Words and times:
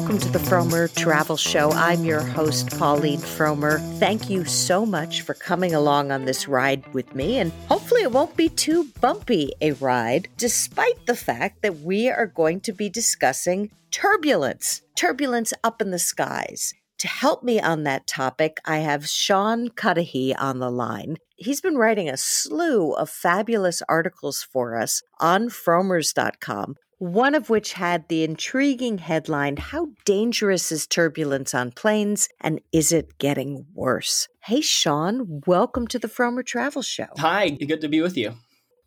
Welcome 0.00 0.18
to 0.20 0.30
the 0.30 0.38
Frommer 0.38 0.92
Travel 0.94 1.36
Show. 1.36 1.72
I'm 1.72 2.06
your 2.06 2.22
host, 2.22 2.70
Pauline 2.78 3.20
Frommer. 3.20 3.78
Thank 3.98 4.30
you 4.30 4.46
so 4.46 4.86
much 4.86 5.20
for 5.20 5.34
coming 5.34 5.74
along 5.74 6.10
on 6.10 6.24
this 6.24 6.48
ride 6.48 6.90
with 6.94 7.14
me, 7.14 7.36
and 7.36 7.52
hopefully, 7.68 8.00
it 8.00 8.10
won't 8.10 8.34
be 8.34 8.48
too 8.48 8.86
bumpy 9.02 9.52
a 9.60 9.72
ride, 9.72 10.28
despite 10.38 11.04
the 11.04 11.14
fact 11.14 11.60
that 11.60 11.80
we 11.80 12.08
are 12.08 12.24
going 12.24 12.60
to 12.60 12.72
be 12.72 12.88
discussing 12.88 13.72
turbulence, 13.90 14.80
turbulence 14.96 15.52
up 15.62 15.82
in 15.82 15.90
the 15.90 15.98
skies. 15.98 16.72
To 17.00 17.06
help 17.06 17.42
me 17.42 17.60
on 17.60 17.82
that 17.82 18.06
topic, 18.06 18.56
I 18.64 18.78
have 18.78 19.06
Sean 19.06 19.68
Cudahy 19.68 20.34
on 20.34 20.60
the 20.60 20.70
line. 20.70 21.18
He's 21.36 21.60
been 21.60 21.76
writing 21.76 22.08
a 22.08 22.16
slew 22.16 22.92
of 22.92 23.10
fabulous 23.10 23.82
articles 23.86 24.42
for 24.42 24.78
us 24.78 25.02
on 25.20 25.50
frommers.com, 25.50 26.76
one 27.00 27.34
of 27.34 27.48
which 27.48 27.72
had 27.72 28.06
the 28.08 28.22
intriguing 28.22 28.98
headline 28.98 29.56
How 29.56 29.88
Dangerous 30.04 30.70
is 30.70 30.86
Turbulence 30.86 31.54
on 31.54 31.72
Planes 31.72 32.28
and 32.42 32.60
Is 32.72 32.92
It 32.92 33.16
Getting 33.16 33.64
Worse? 33.72 34.28
Hey, 34.42 34.60
Sean, 34.60 35.40
welcome 35.46 35.86
to 35.86 35.98
the 35.98 36.08
Frommer 36.08 36.44
Travel 36.44 36.82
Show. 36.82 37.06
Hi, 37.16 37.48
good 37.48 37.80
to 37.80 37.88
be 37.88 38.02
with 38.02 38.18
you. 38.18 38.34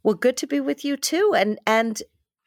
Well, 0.04 0.14
good 0.14 0.38
to 0.38 0.48
be 0.48 0.60
with 0.60 0.86
you 0.86 0.96
too. 0.96 1.34
And 1.36 1.58
and 1.66 2.04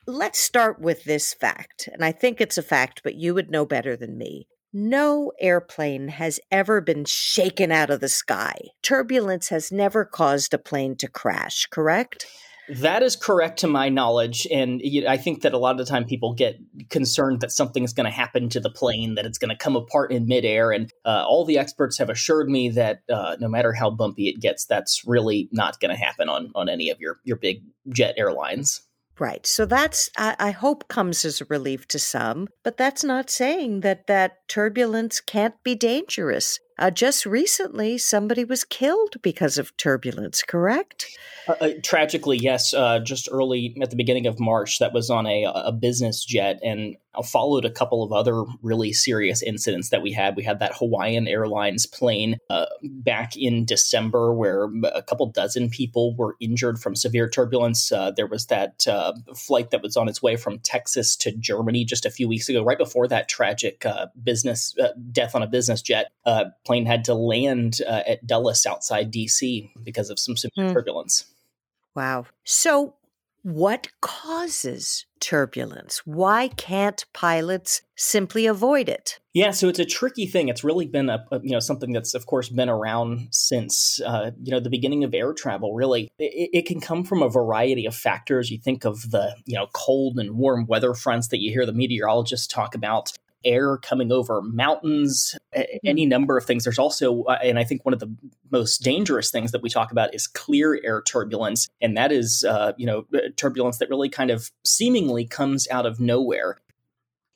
let's 0.06 0.38
start 0.38 0.80
with 0.80 1.02
this 1.02 1.34
fact. 1.34 1.88
And 1.92 2.04
I 2.04 2.12
think 2.12 2.40
it's 2.40 2.58
a 2.58 2.62
fact, 2.62 3.00
but 3.02 3.16
you 3.16 3.34
would 3.34 3.50
know 3.50 3.66
better 3.66 3.96
than 3.96 4.16
me. 4.16 4.46
No 4.72 5.32
airplane 5.40 6.08
has 6.08 6.38
ever 6.52 6.80
been 6.80 7.06
shaken 7.06 7.72
out 7.72 7.90
of 7.90 7.98
the 7.98 8.08
sky. 8.08 8.54
Turbulence 8.84 9.48
has 9.48 9.72
never 9.72 10.04
caused 10.04 10.54
a 10.54 10.58
plane 10.58 10.94
to 10.98 11.08
crash, 11.08 11.66
correct? 11.66 12.24
That 12.68 13.02
is 13.02 13.16
correct 13.16 13.60
to 13.60 13.66
my 13.66 13.88
knowledge. 13.88 14.46
And 14.50 14.82
I 15.08 15.16
think 15.16 15.42
that 15.42 15.52
a 15.52 15.58
lot 15.58 15.72
of 15.72 15.78
the 15.78 15.84
time 15.84 16.04
people 16.04 16.34
get 16.34 16.58
concerned 16.90 17.40
that 17.40 17.52
something's 17.52 17.92
going 17.92 18.06
to 18.06 18.10
happen 18.10 18.48
to 18.50 18.60
the 18.60 18.70
plane, 18.70 19.14
that 19.14 19.26
it's 19.26 19.38
going 19.38 19.50
to 19.50 19.56
come 19.56 19.76
apart 19.76 20.12
in 20.12 20.26
midair. 20.26 20.72
And 20.72 20.92
uh, 21.04 21.24
all 21.26 21.44
the 21.44 21.58
experts 21.58 21.98
have 21.98 22.10
assured 22.10 22.48
me 22.48 22.70
that 22.70 23.02
uh, 23.12 23.36
no 23.40 23.48
matter 23.48 23.72
how 23.72 23.90
bumpy 23.90 24.28
it 24.28 24.40
gets, 24.40 24.66
that's 24.66 25.02
really 25.06 25.48
not 25.52 25.78
going 25.80 25.94
to 25.94 26.00
happen 26.00 26.28
on, 26.28 26.50
on 26.54 26.68
any 26.68 26.90
of 26.90 27.00
your, 27.00 27.18
your 27.24 27.36
big 27.36 27.62
jet 27.90 28.14
airlines. 28.16 28.82
Right. 29.18 29.46
So 29.46 29.64
that's 29.64 30.10
I, 30.18 30.36
I, 30.38 30.50
hope 30.50 30.88
comes 30.88 31.24
as 31.24 31.40
a 31.40 31.46
relief 31.46 31.88
to 31.88 31.98
some, 31.98 32.48
but 32.62 32.76
that's 32.76 33.02
not 33.02 33.30
saying 33.30 33.80
that 33.80 34.08
that 34.08 34.46
turbulence 34.46 35.20
can't 35.20 35.54
be 35.64 35.74
dangerous. 35.74 36.58
Uh, 36.78 36.90
just 36.90 37.24
recently, 37.24 37.96
somebody 37.96 38.44
was 38.44 38.64
killed 38.64 39.14
because 39.22 39.56
of 39.58 39.76
turbulence. 39.76 40.42
Correct? 40.42 41.06
Uh, 41.48 41.52
uh, 41.60 41.70
tragically, 41.82 42.36
yes. 42.36 42.74
Uh, 42.74 42.98
just 42.98 43.28
early 43.30 43.76
at 43.80 43.90
the 43.90 43.96
beginning 43.96 44.26
of 44.26 44.38
March, 44.38 44.78
that 44.78 44.92
was 44.92 45.10
on 45.10 45.26
a, 45.26 45.44
a 45.44 45.72
business 45.72 46.24
jet, 46.24 46.58
and 46.62 46.96
followed 47.24 47.64
a 47.64 47.70
couple 47.70 48.02
of 48.02 48.12
other 48.12 48.44
really 48.62 48.92
serious 48.92 49.42
incidents 49.42 49.90
that 49.90 50.02
we 50.02 50.12
had. 50.12 50.36
We 50.36 50.44
had 50.44 50.58
that 50.58 50.76
Hawaiian 50.76 51.26
Airlines 51.28 51.86
plane 51.86 52.38
uh, 52.50 52.66
back 52.82 53.36
in 53.36 53.64
December 53.64 54.34
where 54.34 54.68
a 54.92 55.02
couple 55.02 55.26
dozen 55.30 55.70
people 55.70 56.14
were 56.16 56.36
injured 56.40 56.78
from 56.78 56.94
severe 56.94 57.28
turbulence. 57.28 57.90
Uh, 57.90 58.10
there 58.10 58.26
was 58.26 58.46
that 58.46 58.86
uh, 58.86 59.12
flight 59.34 59.70
that 59.70 59.82
was 59.82 59.96
on 59.96 60.08
its 60.08 60.22
way 60.22 60.36
from 60.36 60.58
Texas 60.60 61.16
to 61.16 61.32
Germany 61.32 61.84
just 61.84 62.06
a 62.06 62.10
few 62.10 62.28
weeks 62.28 62.48
ago, 62.48 62.62
right 62.64 62.78
before 62.78 63.08
that 63.08 63.28
tragic 63.28 63.86
uh, 63.86 64.06
business 64.22 64.74
uh, 64.78 64.88
death 65.12 65.34
on 65.34 65.42
a 65.42 65.46
business 65.46 65.82
jet. 65.82 66.10
Uh, 66.66 66.76
plane 66.76 66.86
had 66.86 67.04
to 67.04 67.14
land 67.14 67.80
at 67.86 68.26
Dulles 68.26 68.66
outside 68.66 69.12
DC 69.12 69.70
because 69.84 70.10
of 70.10 70.18
some 70.18 70.36
severe 70.36 70.70
mm. 70.70 70.72
turbulence. 70.72 71.24
Wow. 71.94 72.26
So, 72.44 72.94
what 73.42 73.88
causes 74.00 75.06
turbulence? 75.20 76.02
Why 76.04 76.48
can't 76.48 77.04
pilots 77.12 77.82
simply 77.94 78.44
avoid 78.46 78.88
it? 78.88 79.20
Yeah, 79.34 79.52
so 79.52 79.68
it's 79.68 79.78
a 79.78 79.84
tricky 79.84 80.26
thing. 80.26 80.48
It's 80.48 80.64
really 80.64 80.86
been 80.86 81.08
a, 81.08 81.24
a 81.30 81.40
you 81.42 81.52
know 81.52 81.60
something 81.60 81.92
that's 81.92 82.14
of 82.14 82.26
course 82.26 82.48
been 82.48 82.68
around 82.68 83.28
since 83.30 84.00
uh, 84.04 84.32
you 84.42 84.50
know 84.50 84.60
the 84.60 84.68
beginning 84.68 85.04
of 85.04 85.14
air 85.14 85.32
travel. 85.32 85.74
Really, 85.74 86.08
it, 86.18 86.50
it, 86.52 86.66
can 86.66 86.80
come 86.80 87.04
from 87.04 87.22
a 87.22 87.28
variety 87.28 87.86
of 87.86 87.94
factors. 87.94 88.50
You 88.50 88.58
think 88.58 88.84
of 88.84 89.10
the 89.10 89.36
you 89.44 89.54
know 89.54 89.68
cold 89.72 90.18
and 90.18 90.36
warm 90.36 90.66
weather 90.66 90.92
fronts 90.92 91.28
that 91.28 91.40
you 91.40 91.52
hear 91.52 91.66
the 91.66 91.72
meteorologists 91.72 92.48
talk 92.48 92.74
about 92.74 93.12
air 93.46 93.78
coming 93.78 94.12
over 94.12 94.42
mountains, 94.42 95.34
any 95.84 96.04
hmm. 96.04 96.10
number 96.10 96.36
of 96.36 96.44
things. 96.44 96.64
There's 96.64 96.78
also, 96.78 97.22
uh, 97.24 97.38
and 97.42 97.58
I 97.58 97.64
think 97.64 97.84
one 97.84 97.94
of 97.94 98.00
the 98.00 98.14
most 98.50 98.82
dangerous 98.82 99.30
things 99.30 99.52
that 99.52 99.62
we 99.62 99.70
talk 99.70 99.92
about 99.92 100.14
is 100.14 100.26
clear 100.26 100.78
air 100.84 101.02
turbulence, 101.02 101.68
and 101.80 101.96
that 101.96 102.12
is, 102.12 102.44
uh, 102.46 102.72
you 102.76 102.86
know, 102.86 103.06
uh, 103.14 103.28
turbulence 103.36 103.78
that 103.78 103.88
really 103.88 104.08
kind 104.08 104.30
of 104.30 104.50
seemingly 104.64 105.24
comes 105.24 105.66
out 105.68 105.86
of 105.86 106.00
nowhere. 106.00 106.58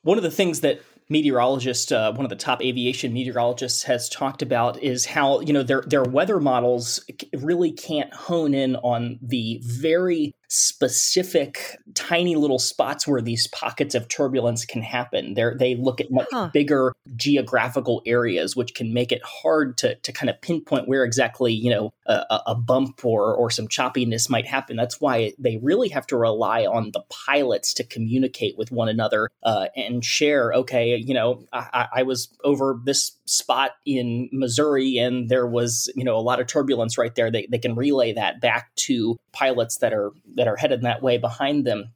One 0.02 0.18
of 0.18 0.24
the 0.24 0.30
things 0.30 0.60
that 0.60 0.80
meteorologist, 1.08 1.92
uh, 1.92 2.12
one 2.12 2.24
of 2.24 2.30
the 2.30 2.36
top 2.36 2.62
aviation 2.62 3.12
meteorologists, 3.12 3.82
has 3.84 4.08
talked 4.08 4.42
about 4.42 4.82
is 4.82 5.06
how 5.06 5.40
you 5.40 5.52
know 5.52 5.62
their 5.62 5.82
their 5.82 6.04
weather 6.04 6.40
models 6.40 7.04
really 7.34 7.72
can't 7.72 8.12
hone 8.14 8.54
in 8.54 8.76
on 8.76 9.18
the 9.22 9.60
very 9.62 10.34
specific 10.52 11.78
tiny 11.94 12.34
little 12.34 12.58
spots 12.58 13.06
where 13.06 13.22
these 13.22 13.46
pockets 13.46 13.94
of 13.94 14.08
turbulence 14.08 14.64
can 14.64 14.82
happen. 14.82 15.34
They 15.34 15.54
they 15.56 15.76
look 15.76 16.00
at 16.00 16.10
much 16.10 16.26
huh. 16.32 16.50
bigger 16.52 16.92
geographical 17.14 18.02
areas, 18.04 18.56
which 18.56 18.74
can 18.74 18.92
make 18.92 19.12
it 19.12 19.22
hard 19.24 19.78
to 19.78 19.94
to 19.94 20.12
kind 20.12 20.28
of 20.28 20.40
pinpoint 20.40 20.88
where 20.88 21.04
exactly 21.04 21.52
you 21.52 21.70
know 21.70 21.92
a, 22.06 22.40
a 22.48 22.54
bump 22.56 23.04
or 23.04 23.32
or 23.32 23.48
some 23.48 23.68
choppiness 23.68 24.28
might 24.28 24.46
happen. 24.46 24.76
That's 24.76 25.00
why 25.00 25.32
they 25.38 25.58
really 25.62 25.88
have 25.90 26.06
to 26.08 26.16
rely 26.16 26.66
on 26.66 26.90
the 26.92 27.02
pilots 27.08 27.72
to 27.74 27.84
communicate 27.84 28.58
with 28.58 28.72
one 28.72 28.88
another 28.88 29.30
uh, 29.44 29.66
and 29.76 30.04
share. 30.04 30.52
Okay, 30.52 30.96
you 30.96 31.14
know, 31.14 31.44
I, 31.52 31.86
I 31.96 32.02
was 32.02 32.28
over 32.42 32.80
this 32.84 33.12
spot 33.30 33.72
in 33.86 34.28
Missouri 34.32 34.98
and 34.98 35.28
there 35.28 35.46
was 35.46 35.90
you 35.94 36.04
know 36.04 36.16
a 36.16 36.20
lot 36.20 36.40
of 36.40 36.46
turbulence 36.46 36.98
right 36.98 37.14
there. 37.14 37.30
They 37.30 37.46
they 37.50 37.58
can 37.58 37.74
relay 37.74 38.12
that 38.12 38.40
back 38.40 38.74
to 38.86 39.18
pilots 39.32 39.78
that 39.78 39.92
are 39.92 40.12
that 40.36 40.48
are 40.48 40.56
headed 40.56 40.82
that 40.82 41.02
way 41.02 41.18
behind 41.18 41.66
them. 41.66 41.92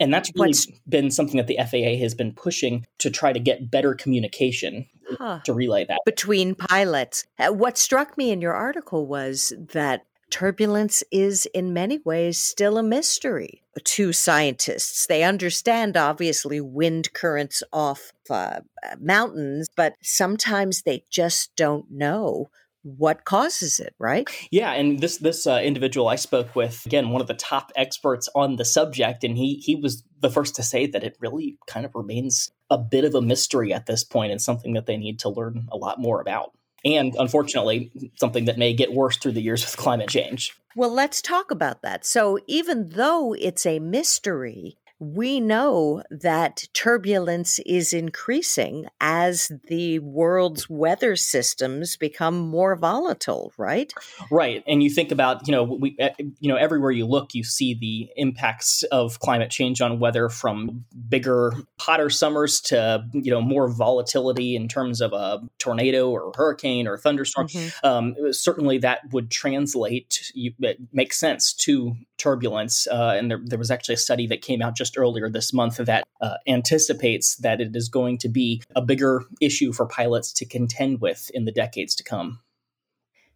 And 0.00 0.12
that's 0.12 0.32
really 0.34 0.52
been 0.88 1.12
something 1.12 1.36
that 1.36 1.46
the 1.46 1.58
FAA 1.58 2.00
has 2.02 2.14
been 2.14 2.32
pushing 2.32 2.84
to 2.98 3.08
try 3.08 3.32
to 3.32 3.38
get 3.38 3.70
better 3.70 3.94
communication 3.94 4.86
huh. 5.18 5.40
to 5.44 5.52
relay 5.52 5.84
that. 5.84 6.00
Between 6.04 6.56
pilots. 6.56 7.24
Uh, 7.38 7.52
what 7.52 7.78
struck 7.78 8.18
me 8.18 8.30
in 8.30 8.40
your 8.40 8.52
article 8.52 9.06
was 9.06 9.52
that 9.56 10.04
turbulence 10.30 11.02
is 11.10 11.46
in 11.54 11.72
many 11.72 11.98
ways 12.04 12.38
still 12.38 12.78
a 12.78 12.82
mystery 12.82 13.62
to 13.84 14.12
scientists. 14.12 15.06
They 15.06 15.22
understand, 15.22 15.96
obviously, 15.96 16.60
wind 16.60 17.12
currents 17.12 17.62
off 17.72 18.12
uh, 18.30 18.60
mountains, 18.98 19.68
but 19.76 19.94
sometimes 20.02 20.82
they 20.82 21.04
just 21.10 21.54
don't 21.56 21.90
know 21.90 22.48
what 22.82 23.24
causes 23.24 23.80
it, 23.80 23.94
right? 23.98 24.28
Yeah, 24.52 24.72
and 24.72 25.00
this 25.00 25.18
this 25.18 25.46
uh, 25.46 25.60
individual 25.62 26.08
I 26.08 26.14
spoke 26.14 26.54
with, 26.54 26.86
again, 26.86 27.10
one 27.10 27.20
of 27.20 27.26
the 27.26 27.34
top 27.34 27.72
experts 27.74 28.28
on 28.34 28.56
the 28.56 28.64
subject, 28.64 29.24
and 29.24 29.36
he 29.36 29.56
he 29.56 29.74
was 29.74 30.04
the 30.20 30.30
first 30.30 30.54
to 30.56 30.62
say 30.62 30.86
that 30.86 31.02
it 31.02 31.16
really 31.20 31.58
kind 31.66 31.84
of 31.84 31.94
remains 31.94 32.50
a 32.70 32.78
bit 32.78 33.04
of 33.04 33.14
a 33.14 33.20
mystery 33.20 33.72
at 33.72 33.86
this 33.86 34.04
point, 34.04 34.30
and 34.30 34.40
something 34.40 34.74
that 34.74 34.86
they 34.86 34.96
need 34.96 35.18
to 35.20 35.28
learn 35.28 35.66
a 35.72 35.76
lot 35.76 35.98
more 35.98 36.20
about. 36.20 36.52
And 36.84 37.14
unfortunately, 37.18 37.90
something 38.16 38.44
that 38.44 38.58
may 38.58 38.72
get 38.72 38.92
worse 38.92 39.16
through 39.16 39.32
the 39.32 39.42
years 39.42 39.64
with 39.64 39.76
climate 39.76 40.08
change. 40.08 40.54
Well, 40.76 40.92
let's 40.92 41.22
talk 41.22 41.50
about 41.50 41.82
that. 41.82 42.04
So, 42.04 42.38
even 42.46 42.90
though 42.90 43.32
it's 43.32 43.64
a 43.64 43.78
mystery, 43.78 44.76
we 44.98 45.40
know 45.40 46.02
that 46.10 46.64
turbulence 46.72 47.58
is 47.66 47.92
increasing 47.92 48.86
as 49.00 49.52
the 49.68 49.98
world's 49.98 50.70
weather 50.70 51.16
systems 51.16 51.96
become 51.96 52.38
more 52.38 52.76
volatile, 52.76 53.52
right? 53.58 53.92
Right. 54.30 54.64
And 54.66 54.82
you 54.82 54.88
think 54.88 55.12
about, 55.12 55.46
you 55.46 55.52
know, 55.52 55.64
we 55.64 55.96
you 56.40 56.48
know, 56.48 56.56
everywhere 56.56 56.90
you 56.90 57.06
look, 57.06 57.34
you 57.34 57.44
see 57.44 57.74
the 57.74 58.08
impacts 58.16 58.84
of 58.84 59.20
climate 59.20 59.50
change 59.50 59.80
on 59.82 59.98
weather 59.98 60.28
from 60.30 60.86
bigger, 61.08 61.52
hotter 61.78 62.08
summers 62.08 62.60
to, 62.62 63.04
you 63.12 63.30
know, 63.30 63.42
more 63.42 63.68
volatility 63.68 64.56
in 64.56 64.66
terms 64.66 65.02
of 65.02 65.12
a 65.12 65.42
tornado 65.58 66.08
or 66.08 66.32
hurricane 66.34 66.86
or 66.86 66.96
thunderstorm. 66.96 67.48
Mm-hmm. 67.48 67.86
Um, 67.86 68.32
certainly 68.32 68.78
that 68.78 69.00
would 69.12 69.30
translate, 69.30 70.32
you, 70.34 70.52
it 70.60 70.78
makes 70.92 71.18
sense 71.18 71.52
to 71.52 71.96
turbulence. 72.18 72.86
Uh, 72.86 73.14
and 73.16 73.30
there, 73.30 73.40
there 73.44 73.58
was 73.58 73.70
actually 73.70 73.94
a 73.94 73.98
study 73.98 74.26
that 74.26 74.42
came 74.42 74.62
out 74.62 74.76
just 74.76 74.98
earlier 74.98 75.28
this 75.28 75.52
month 75.52 75.76
that 75.76 76.04
uh, 76.20 76.34
anticipates 76.46 77.36
that 77.36 77.60
it 77.60 77.74
is 77.74 77.88
going 77.88 78.18
to 78.18 78.28
be 78.28 78.62
a 78.74 78.82
bigger 78.82 79.24
issue 79.40 79.72
for 79.72 79.86
pilots 79.86 80.32
to 80.32 80.44
contend 80.44 81.00
with 81.00 81.30
in 81.34 81.44
the 81.44 81.52
decades 81.52 81.94
to 81.96 82.04
come. 82.04 82.40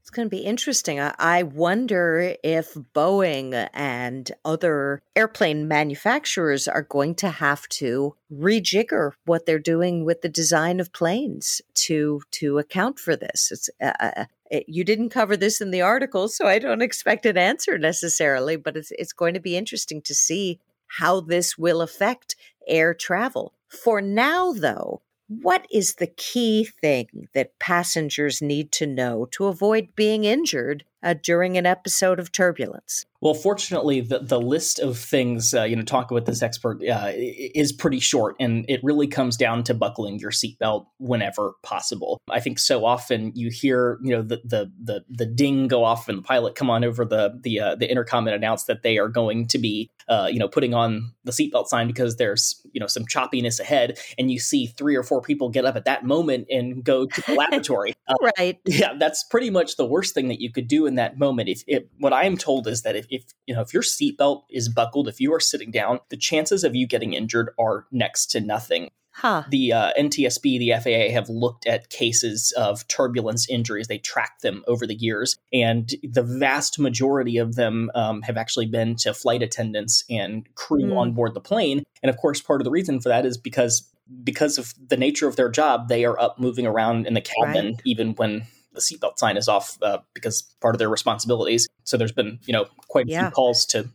It's 0.00 0.10
going 0.16 0.26
to 0.26 0.36
be 0.36 0.42
interesting. 0.42 0.98
I 0.98 1.42
wonder 1.42 2.34
if 2.42 2.74
Boeing 2.74 3.68
and 3.72 4.32
other 4.44 5.02
airplane 5.14 5.68
manufacturers 5.68 6.66
are 6.66 6.82
going 6.82 7.14
to 7.16 7.28
have 7.28 7.68
to 7.68 8.16
rejigger 8.32 9.12
what 9.26 9.46
they're 9.46 9.58
doing 9.58 10.04
with 10.04 10.22
the 10.22 10.28
design 10.28 10.80
of 10.80 10.92
planes 10.92 11.60
to 11.74 12.22
to 12.32 12.58
account 12.58 12.98
for 12.98 13.14
this. 13.14 13.52
It's 13.52 13.70
uh, 13.80 13.92
uh 14.00 14.24
you 14.66 14.84
didn't 14.84 15.10
cover 15.10 15.36
this 15.36 15.60
in 15.60 15.70
the 15.70 15.82
article, 15.82 16.28
so 16.28 16.46
I 16.46 16.58
don't 16.58 16.82
expect 16.82 17.26
an 17.26 17.36
answer 17.36 17.78
necessarily. 17.78 18.56
But 18.56 18.76
it's 18.76 18.92
it's 18.92 19.12
going 19.12 19.34
to 19.34 19.40
be 19.40 19.56
interesting 19.56 20.02
to 20.02 20.14
see 20.14 20.60
how 20.98 21.20
this 21.20 21.56
will 21.56 21.82
affect 21.82 22.36
air 22.66 22.94
travel. 22.94 23.52
For 23.68 24.00
now, 24.00 24.52
though, 24.52 25.02
what 25.28 25.66
is 25.70 25.94
the 25.94 26.08
key 26.08 26.64
thing 26.64 27.28
that 27.34 27.58
passengers 27.60 28.42
need 28.42 28.72
to 28.72 28.86
know 28.86 29.28
to 29.32 29.46
avoid 29.46 29.94
being 29.94 30.24
injured 30.24 30.84
uh, 31.02 31.14
during 31.14 31.56
an 31.56 31.66
episode 31.66 32.18
of 32.18 32.32
turbulence? 32.32 33.06
Well, 33.22 33.34
fortunately, 33.34 34.00
the, 34.00 34.20
the 34.20 34.40
list 34.40 34.78
of 34.78 34.98
things, 34.98 35.52
uh, 35.52 35.64
you 35.64 35.76
know, 35.76 35.82
talk 35.82 36.10
with 36.10 36.24
this 36.24 36.42
expert 36.42 36.82
uh, 36.82 37.12
is 37.14 37.70
pretty 37.70 38.00
short, 38.00 38.34
and 38.40 38.64
it 38.66 38.80
really 38.82 39.06
comes 39.06 39.36
down 39.36 39.62
to 39.64 39.74
buckling 39.74 40.18
your 40.18 40.30
seatbelt 40.30 40.86
whenever 40.98 41.52
possible. 41.62 42.18
I 42.30 42.40
think 42.40 42.58
so 42.58 42.86
often 42.86 43.32
you 43.34 43.50
hear, 43.50 43.98
you 44.02 44.16
know, 44.16 44.22
the 44.22 44.40
the 44.44 44.72
the, 44.82 45.04
the 45.10 45.26
ding 45.26 45.68
go 45.68 45.84
off 45.84 46.08
and 46.08 46.18
the 46.18 46.22
pilot 46.22 46.54
come 46.54 46.70
on 46.70 46.82
over 46.82 47.04
the 47.04 47.38
the 47.42 47.60
uh, 47.60 47.74
the 47.74 47.90
intercom 47.90 48.26
and 48.26 48.34
announce 48.34 48.64
that 48.64 48.82
they 48.82 48.96
are 48.96 49.08
going 49.08 49.48
to 49.48 49.58
be, 49.58 49.90
uh, 50.08 50.28
you 50.32 50.38
know, 50.38 50.48
putting 50.48 50.72
on 50.72 51.12
the 51.24 51.32
seatbelt 51.32 51.66
sign 51.66 51.86
because 51.86 52.16
there's, 52.16 52.66
you 52.72 52.80
know, 52.80 52.86
some 52.86 53.04
choppiness 53.04 53.60
ahead, 53.60 53.98
and 54.18 54.30
you 54.30 54.38
see 54.38 54.66
three 54.66 54.96
or 54.96 55.02
four 55.02 55.20
people 55.20 55.50
get 55.50 55.66
up 55.66 55.76
at 55.76 55.84
that 55.84 56.04
moment 56.04 56.46
and 56.50 56.82
go 56.82 57.04
to 57.04 57.20
the 57.22 57.34
laboratory. 57.34 57.92
Uh, 58.10 58.30
right. 58.38 58.58
Yeah, 58.66 58.94
that's 58.98 59.22
pretty 59.22 59.50
much 59.50 59.76
the 59.76 59.86
worst 59.86 60.14
thing 60.14 60.28
that 60.28 60.40
you 60.40 60.50
could 60.50 60.66
do 60.66 60.86
in 60.86 60.96
that 60.96 61.16
moment. 61.16 61.48
If, 61.48 61.62
if 61.68 61.84
what 61.98 62.12
I 62.12 62.24
am 62.24 62.36
told 62.36 62.66
is 62.66 62.82
that 62.82 62.96
if, 62.96 63.06
if 63.10 63.24
you 63.46 63.54
know 63.54 63.60
if 63.60 63.74
your 63.74 63.82
seatbelt 63.82 64.44
is 64.50 64.68
buckled, 64.68 65.08
if 65.08 65.20
you 65.20 65.32
are 65.34 65.40
sitting 65.40 65.70
down, 65.70 66.00
the 66.08 66.16
chances 66.16 66.64
of 66.64 66.74
you 66.74 66.86
getting 66.86 67.12
injured 67.12 67.50
are 67.58 67.86
next 67.90 68.26
to 68.26 68.40
nothing. 68.40 68.90
Huh. 69.12 69.42
The 69.50 69.72
uh, 69.72 69.92
NTSB, 69.98 70.58
the 70.58 70.72
FAA 70.80 71.12
have 71.12 71.28
looked 71.28 71.66
at 71.66 71.90
cases 71.90 72.54
of 72.56 72.86
turbulence 72.86 73.50
injuries. 73.50 73.88
They 73.88 73.98
tracked 73.98 74.42
them 74.42 74.62
over 74.68 74.86
the 74.86 74.94
years, 74.94 75.36
and 75.52 75.92
the 76.02 76.22
vast 76.22 76.78
majority 76.78 77.36
of 77.36 77.56
them 77.56 77.90
um, 77.94 78.22
have 78.22 78.36
actually 78.36 78.66
been 78.66 78.94
to 78.96 79.12
flight 79.12 79.42
attendants 79.42 80.04
and 80.08 80.48
crew 80.54 80.92
mm. 80.92 80.96
on 80.96 81.12
board 81.12 81.34
the 81.34 81.40
plane. 81.40 81.82
And 82.02 82.08
of 82.08 82.16
course, 82.16 82.40
part 82.40 82.60
of 82.60 82.64
the 82.64 82.70
reason 82.70 83.00
for 83.00 83.08
that 83.08 83.26
is 83.26 83.36
because 83.36 83.90
because 84.24 84.58
of 84.58 84.74
the 84.88 84.96
nature 84.96 85.28
of 85.28 85.36
their 85.36 85.48
job, 85.50 85.88
they 85.88 86.04
are 86.04 86.18
up 86.18 86.38
moving 86.38 86.66
around 86.66 87.06
in 87.06 87.14
the 87.14 87.20
cabin 87.20 87.66
right. 87.66 87.82
even 87.84 88.14
when 88.14 88.46
the 88.72 88.80
seatbelt 88.80 89.18
sign 89.18 89.36
is 89.36 89.48
off 89.48 89.78
uh, 89.82 89.98
because 90.14 90.42
part 90.60 90.74
of 90.74 90.78
their 90.78 90.88
responsibilities. 90.88 91.68
So 91.84 91.96
there's 91.96 92.12
been, 92.12 92.38
you 92.46 92.52
know, 92.52 92.66
quite 92.88 93.06
a 93.06 93.10
yeah. 93.10 93.22
few 93.22 93.30
calls 93.30 93.66
to 93.66 93.88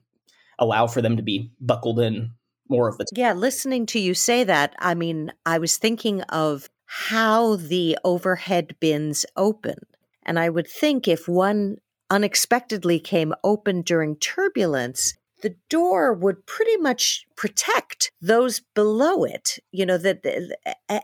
allow 0.60 0.88
for 0.88 1.02
them 1.02 1.18
to 1.18 1.24
be 1.24 1.52
buckled 1.60 2.00
in 2.00 2.32
more 2.70 2.88
of 2.88 2.98
the 2.98 3.06
time. 3.06 3.14
Yeah, 3.16 3.34
listening 3.34 3.86
to 3.88 4.00
you 4.00 4.14
say 4.14 4.44
that, 4.44 4.76
I 4.80 4.94
mean, 4.94 5.32
I 5.46 5.60
was 5.60 5.78
thinking 5.78 6.22
of 6.24 6.70
how 6.86 7.56
the 7.56 7.98
overhead 8.04 8.76
bins 8.80 9.26
open. 9.36 9.76
And 10.24 10.40
I 10.40 10.50
would 10.50 10.68
think 10.68 11.08
if 11.08 11.28
one 11.28 11.78
unexpectedly 12.10 13.00
came 13.00 13.34
open 13.44 13.82
during 13.82 14.16
turbulence, 14.16 15.14
the 15.42 15.56
door 15.70 16.14
would 16.14 16.46
pretty 16.46 16.78
much 16.78 17.26
protect 17.36 18.12
those 18.22 18.62
below 18.74 19.24
it. 19.24 19.60
You 19.72 19.86
know, 19.86 19.98
that 19.98 20.58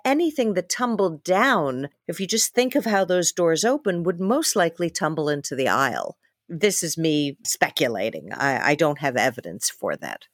anything 0.05 0.53
that 0.53 0.69
tumbled 0.69 1.23
down, 1.23 1.89
if 2.07 2.19
you 2.19 2.27
just 2.27 2.53
think 2.53 2.75
of 2.75 2.85
how 2.85 3.05
those 3.05 3.31
doors 3.31 3.63
open, 3.65 4.03
would 4.03 4.19
most 4.19 4.55
likely 4.55 4.89
tumble 4.89 5.29
into 5.29 5.55
the 5.55 5.67
aisle. 5.67 6.17
This 6.47 6.83
is 6.83 6.97
me 6.97 7.37
speculating. 7.45 8.31
I, 8.33 8.71
I 8.71 8.75
don't 8.75 8.99
have 8.99 9.15
evidence 9.15 9.69
for 9.69 9.95
that. 9.97 10.25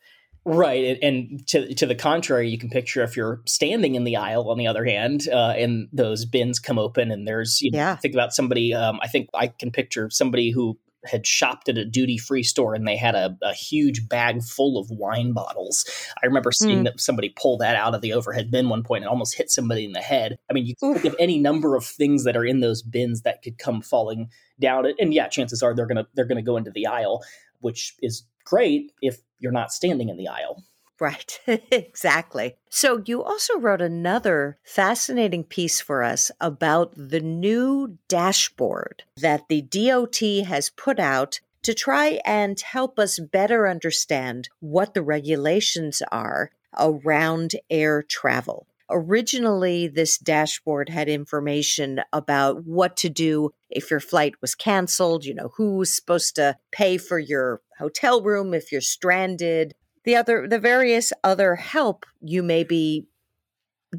Right, 0.50 0.98
and 1.02 1.46
to 1.48 1.74
to 1.74 1.86
the 1.86 1.94
contrary, 1.94 2.50
you 2.50 2.58
can 2.58 2.70
picture 2.70 3.04
if 3.04 3.18
you're 3.18 3.42
standing 3.46 3.96
in 3.96 4.06
the 4.06 4.16
aisle. 4.16 4.50
On 4.50 4.58
the 4.58 4.68
other 4.68 4.86
hand, 4.86 5.28
uh, 5.30 5.54
and 5.58 5.90
those 5.92 6.24
bins 6.24 6.58
come 6.58 6.80
open, 6.80 7.12
and 7.12 7.28
there's 7.28 7.62
you 7.62 7.70
know, 7.70 7.78
yeah. 7.78 7.96
think 7.98 8.14
about 8.14 8.32
somebody. 8.32 8.74
Um, 8.74 8.98
I 9.04 9.10
think 9.10 9.28
I 9.34 9.48
can 9.48 9.72
picture 9.72 10.10
somebody 10.10 10.52
who 10.52 10.80
had 11.08 11.26
shopped 11.26 11.70
at 11.70 11.78
a 11.78 11.86
duty 11.86 12.18
free 12.18 12.44
store 12.44 12.74
and 12.74 12.88
they 12.88 12.98
had 12.98 13.16
a, 13.16 13.38
a, 13.42 13.54
huge 13.54 14.08
bag 14.08 14.44
full 14.44 14.78
of 14.78 14.90
wine 14.90 15.34
bottles. 15.34 15.86
I 16.22 16.26
remember 16.26 16.52
seeing 16.52 16.82
mm. 16.82 16.84
that 16.86 17.00
somebody 17.00 17.34
pull 17.36 17.58
that 17.58 17.76
out 17.76 17.96
of 17.96 18.02
the 18.02 18.14
overhead 18.14 18.52
bin 18.52 18.70
one 18.70 18.84
point 18.84 19.04
and 19.04 19.10
almost 19.10 19.36
hit 19.36 19.50
somebody 19.50 19.86
in 19.86 19.94
the 19.94 20.00
head. 20.00 20.38
I 20.50 20.54
mean, 20.54 20.66
you 20.66 20.76
can 20.76 20.94
think 20.94 21.06
of 21.06 21.16
any 21.20 21.40
number 21.40 21.76
of 21.76 21.86
things 21.86 22.24
that 22.24 22.38
are 22.38 22.46
in 22.46 22.60
those 22.60 22.82
bins 22.82 23.22
that 23.22 23.42
could 23.42 23.58
come 23.58 23.82
falling 23.82 24.30
down. 24.60 24.86
And 25.00 25.14
yeah, 25.14 25.28
chances 25.28 25.64
are 25.64 25.74
they're 25.74 25.88
gonna 25.88 26.08
they're 26.16 26.26
gonna 26.26 26.42
go 26.42 26.58
into 26.58 26.72
the 26.72 26.88
aisle, 26.88 27.24
which 27.60 27.96
is 28.02 28.24
great 28.46 28.92
if 29.02 29.18
you're 29.40 29.52
not 29.52 29.72
standing 29.72 30.10
in 30.10 30.18
the 30.18 30.28
aisle. 30.28 30.64
Right, 31.00 31.40
exactly. 31.48 32.56
So, 32.70 33.04
you 33.06 33.24
also 33.24 33.58
wrote 33.60 33.82
another 33.82 34.58
fascinating 34.64 35.44
piece 35.44 35.80
for 35.80 36.02
us 36.02 36.32
about 36.42 36.94
the 36.96 37.20
new 37.20 37.98
dashboard 38.08 39.04
that 39.18 39.48
the 39.48 39.62
DOT 39.62 40.48
has 40.48 40.70
put 40.72 41.00
out 41.00 41.40
to 41.64 41.74
try 41.74 42.20
and 42.26 42.60
help 42.60 42.98
us 42.98 43.20
better 43.20 43.68
understand 43.68 44.50
what 44.60 44.94
the 44.94 45.02
regulations 45.02 46.02
are 46.12 46.52
around 46.80 47.56
air 47.70 48.02
travel. 48.02 48.68
Originally, 48.90 49.88
this 49.88 50.18
dashboard 50.18 50.88
had 50.88 51.10
information 51.10 52.00
about 52.14 52.64
what 52.64 52.96
to 52.98 53.10
do 53.10 53.52
if 53.70 53.92
your 53.92 54.00
flight 54.00 54.36
was 54.40 54.56
canceled, 54.56 55.26
you 55.26 55.34
know, 55.34 55.52
who's 55.58 55.94
supposed 55.94 56.36
to 56.36 56.58
pay 56.72 56.98
for 56.98 57.20
your 57.20 57.62
hotel 57.78 58.22
room 58.22 58.54
if 58.54 58.72
you're 58.72 58.80
stranded, 58.80 59.76
the 60.08 60.16
other 60.16 60.48
the 60.48 60.58
various 60.58 61.12
other 61.22 61.56
help 61.56 62.06
you 62.22 62.42
may 62.42 62.64
be 62.64 63.06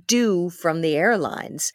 due 0.06 0.48
from 0.48 0.80
the 0.80 0.96
airlines. 0.96 1.74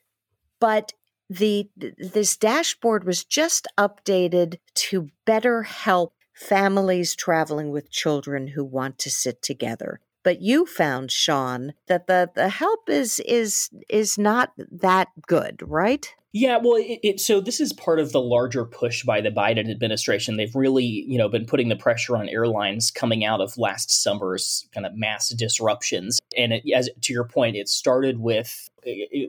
But 0.60 0.94
the 1.30 1.70
this 1.78 2.36
dashboard 2.36 3.04
was 3.04 3.24
just 3.24 3.68
updated 3.78 4.58
to 4.74 5.10
better 5.26 5.62
help 5.62 6.16
families 6.34 7.16
traveling 7.16 7.70
with 7.70 7.92
children 7.92 8.48
who 8.48 8.66
want 8.66 8.98
to 9.00 9.12
sit 9.12 9.44
together. 9.44 10.00
But 10.24 10.42
you 10.42 10.66
found 10.66 11.12
sean 11.12 11.76
that 11.86 12.08
the, 12.08 12.32
the 12.34 12.50
help 12.50 12.90
is 12.90 13.20
is 13.20 13.70
is 13.88 14.18
not 14.18 14.54
that 14.58 15.10
good 15.28 15.62
right 15.64 16.12
yeah, 16.34 16.58
well, 16.58 16.78
it, 16.78 17.00
it, 17.04 17.20
so 17.20 17.40
this 17.40 17.60
is 17.60 17.72
part 17.74 18.00
of 18.00 18.12
the 18.12 18.20
larger 18.20 18.66
push 18.66 19.04
by 19.04 19.22
the 19.22 19.30
Biden 19.30 19.70
administration. 19.70 20.36
They've 20.36 20.56
really, 20.56 20.84
you 20.84 21.16
know, 21.20 21.30
been 21.30 21.46
putting 21.46 21.70
the 21.70 21.76
pressure 21.76 22.18
on 22.18 22.28
airlines 22.28 22.90
coming 22.90 23.24
out 23.24 23.40
of 23.40 23.56
last 23.56 23.92
summer's 23.92 24.68
kind 24.74 24.88
of 24.88 24.96
mass 24.96 25.30
disruptions. 25.30 26.20
And 26.36 26.52
it, 26.54 26.64
as 26.74 26.90
to 27.02 27.14
your 27.14 27.26
point, 27.26 27.56
it 27.56 27.70
started 27.70 28.20
with 28.20 28.68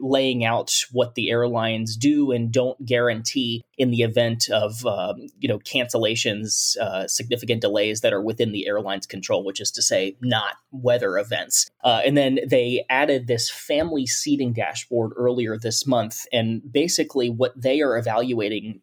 laying 0.01 0.45
out 0.45 0.73
what 0.91 1.15
the 1.15 1.29
airlines 1.29 1.95
do 1.95 2.31
and 2.31 2.51
don't 2.51 2.85
guarantee 2.85 3.63
in 3.77 3.91
the 3.91 4.01
event 4.01 4.49
of 4.49 4.85
um, 4.85 5.27
you 5.39 5.47
know 5.47 5.59
cancellations, 5.59 6.77
uh, 6.77 7.07
significant 7.07 7.61
delays 7.61 8.01
that 8.01 8.13
are 8.13 8.21
within 8.21 8.51
the 8.51 8.67
airline's 8.67 9.05
control, 9.05 9.43
which 9.43 9.59
is 9.59 9.71
to 9.71 9.81
say, 9.81 10.15
not 10.21 10.55
weather 10.71 11.17
events. 11.17 11.69
Uh, 11.83 12.01
and 12.05 12.17
then 12.17 12.39
they 12.47 12.85
added 12.89 13.27
this 13.27 13.49
family 13.49 14.05
seating 14.05 14.53
dashboard 14.53 15.11
earlier 15.15 15.57
this 15.57 15.85
month, 15.85 16.25
and 16.31 16.61
basically 16.71 17.29
what 17.29 17.59
they 17.59 17.81
are 17.81 17.97
evaluating, 17.97 18.79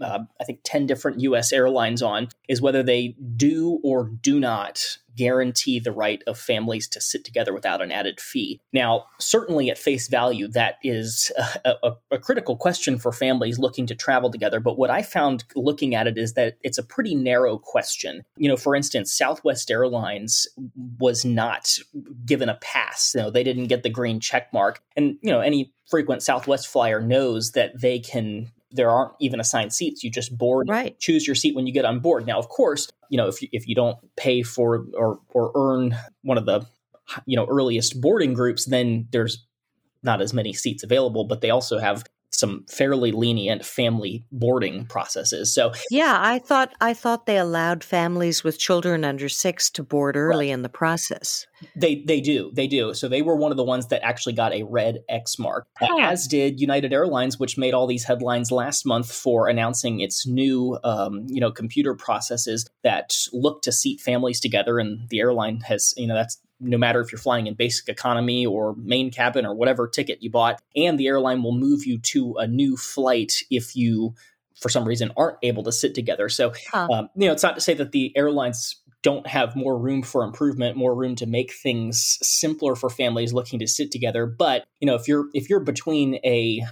uh, 0.00 0.20
I 0.40 0.44
think, 0.44 0.60
ten 0.64 0.86
different 0.86 1.20
U.S. 1.20 1.52
airlines 1.52 2.02
on 2.02 2.28
is 2.48 2.60
whether 2.62 2.82
they 2.82 3.16
do 3.36 3.80
or 3.82 4.04
do 4.04 4.40
not 4.40 4.98
guarantee 5.20 5.78
the 5.78 5.92
right 5.92 6.22
of 6.26 6.38
families 6.38 6.88
to 6.88 6.98
sit 6.98 7.26
together 7.26 7.52
without 7.52 7.82
an 7.82 7.92
added 7.92 8.18
fee. 8.18 8.58
Now, 8.72 9.04
certainly 9.18 9.68
at 9.68 9.76
face 9.76 10.08
value, 10.08 10.48
that 10.48 10.76
is 10.82 11.30
a, 11.66 11.74
a, 11.82 11.92
a, 12.12 12.18
critical 12.18 12.56
question 12.56 12.98
for 12.98 13.12
families 13.12 13.58
looking 13.58 13.86
to 13.88 13.94
travel 13.94 14.30
together. 14.30 14.60
But 14.60 14.78
what 14.78 14.88
I 14.88 15.02
found 15.02 15.44
looking 15.54 15.94
at 15.94 16.06
it 16.06 16.16
is 16.16 16.32
that 16.34 16.56
it's 16.62 16.78
a 16.78 16.82
pretty 16.82 17.14
narrow 17.14 17.58
question. 17.58 18.22
You 18.38 18.48
know, 18.48 18.56
for 18.56 18.74
instance, 18.74 19.12
Southwest 19.12 19.70
Airlines 19.70 20.48
was 20.98 21.22
not 21.22 21.76
given 22.24 22.48
a 22.48 22.54
pass. 22.54 23.12
You 23.14 23.20
know, 23.20 23.30
they 23.30 23.44
didn't 23.44 23.66
get 23.66 23.82
the 23.82 23.90
green 23.90 24.20
check 24.20 24.50
mark. 24.54 24.82
And, 24.96 25.18
you 25.20 25.30
know, 25.30 25.40
any 25.40 25.70
frequent 25.90 26.22
Southwest 26.22 26.66
flyer 26.66 27.02
knows 27.02 27.50
that 27.50 27.78
they 27.78 27.98
can 27.98 28.50
there 28.72 28.90
aren't 28.90 29.12
even 29.20 29.40
assigned 29.40 29.72
seats. 29.72 30.04
You 30.04 30.10
just 30.10 30.36
board, 30.36 30.68
right. 30.68 30.98
choose 30.98 31.26
your 31.26 31.34
seat 31.34 31.54
when 31.54 31.66
you 31.66 31.72
get 31.72 31.84
on 31.84 32.00
board. 32.00 32.26
Now, 32.26 32.38
of 32.38 32.48
course, 32.48 32.90
you 33.08 33.16
know 33.16 33.28
if 33.28 33.42
you, 33.42 33.48
if 33.52 33.66
you 33.66 33.74
don't 33.74 33.96
pay 34.16 34.42
for 34.42 34.86
or 34.94 35.20
or 35.30 35.52
earn 35.54 35.96
one 36.22 36.38
of 36.38 36.46
the 36.46 36.66
you 37.26 37.36
know 37.36 37.46
earliest 37.46 38.00
boarding 38.00 38.34
groups, 38.34 38.66
then 38.66 39.08
there's 39.12 39.46
not 40.02 40.20
as 40.20 40.32
many 40.32 40.52
seats 40.52 40.82
available. 40.82 41.24
But 41.24 41.40
they 41.40 41.50
also 41.50 41.78
have 41.78 42.04
some 42.30 42.64
fairly 42.68 43.12
lenient 43.12 43.64
family 43.64 44.24
boarding 44.32 44.86
processes. 44.86 45.52
So 45.52 45.72
yeah, 45.90 46.18
I 46.20 46.38
thought 46.38 46.72
I 46.80 46.94
thought 46.94 47.26
they 47.26 47.38
allowed 47.38 47.84
families 47.84 48.44
with 48.44 48.58
children 48.58 49.04
under 49.04 49.28
six 49.28 49.70
to 49.70 49.82
board 49.82 50.16
early 50.16 50.46
right. 50.46 50.54
in 50.54 50.62
the 50.62 50.68
process. 50.68 51.46
They 51.76 52.02
they 52.06 52.20
do 52.20 52.50
they 52.54 52.66
do. 52.66 52.94
So 52.94 53.08
they 53.08 53.22
were 53.22 53.36
one 53.36 53.50
of 53.50 53.56
the 53.56 53.64
ones 53.64 53.88
that 53.88 54.02
actually 54.04 54.32
got 54.34 54.54
a 54.54 54.62
red 54.62 55.00
X 55.08 55.38
mark, 55.38 55.66
as 56.00 56.26
did 56.26 56.60
United 56.60 56.92
Airlines, 56.92 57.38
which 57.38 57.58
made 57.58 57.74
all 57.74 57.86
these 57.86 58.04
headlines 58.04 58.50
last 58.50 58.86
month 58.86 59.12
for 59.12 59.48
announcing 59.48 60.00
its 60.00 60.26
new 60.26 60.78
um, 60.84 61.26
you 61.28 61.40
know 61.40 61.50
computer 61.50 61.94
processes 61.94 62.66
that 62.84 63.14
look 63.32 63.62
to 63.62 63.72
seat 63.72 64.00
families 64.00 64.40
together. 64.40 64.78
And 64.78 65.08
the 65.08 65.20
airline 65.20 65.60
has 65.60 65.92
you 65.96 66.06
know 66.06 66.14
that's 66.14 66.38
no 66.60 66.78
matter 66.78 67.00
if 67.00 67.10
you're 67.10 67.18
flying 67.18 67.46
in 67.46 67.54
basic 67.54 67.88
economy 67.88 68.46
or 68.46 68.74
main 68.76 69.10
cabin 69.10 69.46
or 69.46 69.54
whatever 69.54 69.88
ticket 69.88 70.22
you 70.22 70.30
bought, 70.30 70.60
and 70.76 70.98
the 70.98 71.06
airline 71.06 71.42
will 71.42 71.56
move 71.56 71.86
you 71.86 71.98
to 71.98 72.36
a 72.36 72.46
new 72.46 72.76
flight 72.76 73.42
if 73.50 73.74
you 73.74 74.14
for 74.60 74.68
some 74.68 74.84
reason 74.84 75.10
aren't 75.16 75.38
able 75.42 75.62
to 75.62 75.72
sit 75.72 75.94
together. 75.94 76.28
So, 76.28 76.52
huh. 76.70 76.88
um, 76.90 77.08
you 77.16 77.26
know, 77.26 77.32
it's 77.32 77.42
not 77.42 77.54
to 77.54 77.60
say 77.60 77.74
that 77.74 77.92
the 77.92 78.12
airlines 78.16 78.76
don't 79.02 79.26
have 79.26 79.56
more 79.56 79.78
room 79.78 80.02
for 80.02 80.22
improvement, 80.22 80.76
more 80.76 80.94
room 80.94 81.16
to 81.16 81.26
make 81.26 81.52
things 81.54 82.18
simpler 82.22 82.76
for 82.76 82.90
families 82.90 83.32
looking 83.32 83.58
to 83.60 83.66
sit 83.66 83.90
together. 83.90 84.26
But 84.26 84.66
you 84.80 84.86
know, 84.86 84.94
if 84.94 85.08
you're 85.08 85.28
if 85.34 85.48
you're 85.48 85.60
between 85.60 86.16
a 86.16 86.62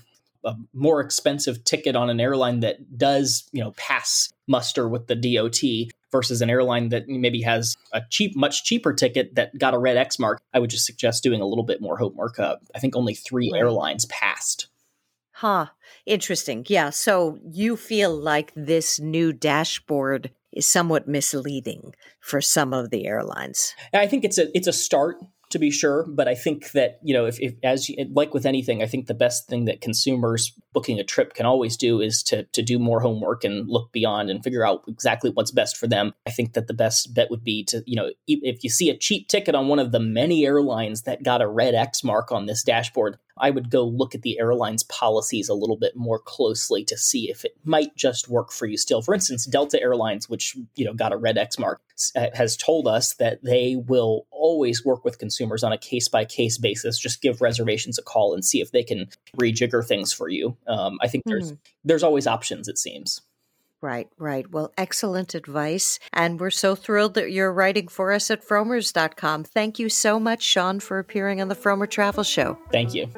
a 0.44 0.54
more 0.72 1.00
expensive 1.00 1.64
ticket 1.64 1.96
on 1.96 2.10
an 2.10 2.20
airline 2.20 2.60
that 2.60 2.96
does, 2.96 3.48
you 3.52 3.62
know, 3.62 3.72
pass 3.72 4.32
muster 4.48 4.88
with 4.88 5.06
the 5.06 5.14
DOT 5.14 5.92
versus 6.10 6.40
an 6.40 6.50
airline 6.50 6.88
that 6.88 7.08
maybe 7.08 7.42
has 7.42 7.76
a 7.92 8.02
cheap, 8.10 8.34
much 8.34 8.64
cheaper 8.64 8.92
ticket 8.92 9.34
that 9.34 9.56
got 9.58 9.74
a 9.74 9.78
red 9.78 9.96
X 9.96 10.18
mark, 10.18 10.40
I 10.54 10.58
would 10.58 10.70
just 10.70 10.86
suggest 10.86 11.22
doing 11.22 11.40
a 11.40 11.46
little 11.46 11.64
bit 11.64 11.80
more 11.80 11.98
homework. 11.98 12.38
Uh, 12.38 12.56
I 12.74 12.78
think 12.78 12.96
only 12.96 13.14
three 13.14 13.50
right. 13.52 13.58
airlines 13.58 14.06
passed. 14.06 14.68
Huh. 15.32 15.66
Interesting. 16.06 16.64
Yeah. 16.68 16.90
So 16.90 17.38
you 17.48 17.76
feel 17.76 18.14
like 18.16 18.52
this 18.56 18.98
new 18.98 19.32
dashboard 19.32 20.30
is 20.52 20.66
somewhat 20.66 21.06
misleading 21.06 21.94
for 22.20 22.40
some 22.40 22.72
of 22.72 22.90
the 22.90 23.06
airlines. 23.06 23.74
I 23.94 24.06
think 24.06 24.24
it's 24.24 24.38
a 24.38 24.48
it's 24.56 24.66
a 24.66 24.72
start 24.72 25.18
to 25.50 25.58
be 25.58 25.70
sure. 25.70 26.04
But 26.08 26.28
I 26.28 26.34
think 26.34 26.72
that 26.72 26.98
you 27.02 27.14
know, 27.14 27.26
if, 27.26 27.40
if 27.40 27.54
as 27.62 27.88
you, 27.88 27.96
like 28.12 28.34
with 28.34 28.46
anything, 28.46 28.82
I 28.82 28.86
think 28.86 29.06
the 29.06 29.14
best 29.14 29.48
thing 29.48 29.64
that 29.66 29.80
consumers 29.80 30.52
booking 30.72 30.98
a 30.98 31.04
trip 31.04 31.34
can 31.34 31.46
always 31.46 31.76
do 31.76 32.00
is 32.00 32.22
to 32.24 32.44
to 32.44 32.62
do 32.62 32.78
more 32.78 33.00
homework 33.00 33.44
and 33.44 33.68
look 33.68 33.92
beyond 33.92 34.30
and 34.30 34.42
figure 34.42 34.66
out 34.66 34.82
exactly 34.88 35.30
what's 35.30 35.50
best 35.50 35.76
for 35.76 35.86
them. 35.86 36.12
I 36.26 36.30
think 36.30 36.52
that 36.54 36.66
the 36.66 36.74
best 36.74 37.14
bet 37.14 37.30
would 37.30 37.44
be 37.44 37.64
to 37.64 37.82
you 37.86 37.96
know, 37.96 38.10
if 38.26 38.62
you 38.62 38.70
see 38.70 38.90
a 38.90 38.96
cheap 38.96 39.28
ticket 39.28 39.54
on 39.54 39.68
one 39.68 39.78
of 39.78 39.92
the 39.92 40.00
many 40.00 40.44
airlines 40.44 41.02
that 41.02 41.22
got 41.22 41.42
a 41.42 41.48
red 41.48 41.74
X 41.74 42.04
mark 42.04 42.30
on 42.32 42.46
this 42.46 42.62
dashboard, 42.62 43.18
I 43.40 43.50
would 43.50 43.70
go 43.70 43.84
look 43.84 44.14
at 44.14 44.22
the 44.22 44.38
airline's 44.38 44.82
policies 44.84 45.48
a 45.48 45.54
little 45.54 45.76
bit 45.76 45.96
more 45.96 46.18
closely 46.18 46.84
to 46.84 46.96
see 46.96 47.30
if 47.30 47.44
it 47.44 47.56
might 47.64 47.96
just 47.96 48.28
work 48.28 48.52
for 48.52 48.66
you 48.66 48.76
still. 48.76 49.02
For 49.02 49.14
instance, 49.14 49.44
Delta 49.46 49.80
Airlines, 49.80 50.28
which 50.28 50.56
you 50.76 50.84
know 50.84 50.94
got 50.94 51.12
a 51.12 51.16
red 51.16 51.38
X 51.38 51.58
mark, 51.58 51.80
uh, 52.16 52.26
has 52.34 52.56
told 52.56 52.86
us 52.86 53.14
that 53.14 53.42
they 53.42 53.76
will 53.76 54.26
always 54.30 54.84
work 54.84 55.04
with 55.04 55.18
consumers 55.18 55.62
on 55.64 55.72
a 55.72 55.78
case 55.78 56.08
by 56.08 56.24
case 56.24 56.58
basis. 56.58 56.98
Just 56.98 57.22
give 57.22 57.40
reservations 57.40 57.98
a 57.98 58.02
call 58.02 58.34
and 58.34 58.44
see 58.44 58.60
if 58.60 58.70
they 58.70 58.82
can 58.82 59.08
rejigger 59.36 59.86
things 59.86 60.12
for 60.12 60.28
you. 60.28 60.56
Um, 60.66 60.98
I 61.00 61.08
think 61.08 61.24
there's 61.24 61.52
mm. 61.52 61.58
there's 61.84 62.02
always 62.02 62.26
options. 62.26 62.68
It 62.68 62.78
seems. 62.78 63.20
Right, 63.80 64.08
right. 64.18 64.50
Well, 64.50 64.72
excellent 64.76 65.34
advice. 65.34 65.98
And 66.12 66.40
we're 66.40 66.50
so 66.50 66.74
thrilled 66.74 67.14
that 67.14 67.30
you're 67.30 67.52
writing 67.52 67.88
for 67.88 68.12
us 68.12 68.30
at 68.30 68.44
frommers.com. 68.44 69.44
Thank 69.44 69.78
you 69.78 69.88
so 69.88 70.18
much, 70.18 70.42
Sean, 70.42 70.80
for 70.80 70.98
appearing 70.98 71.40
on 71.40 71.48
the 71.48 71.54
Frommer 71.54 71.88
Travel 71.88 72.24
Show. 72.24 72.58
Thank 72.72 72.94
you. 72.94 73.08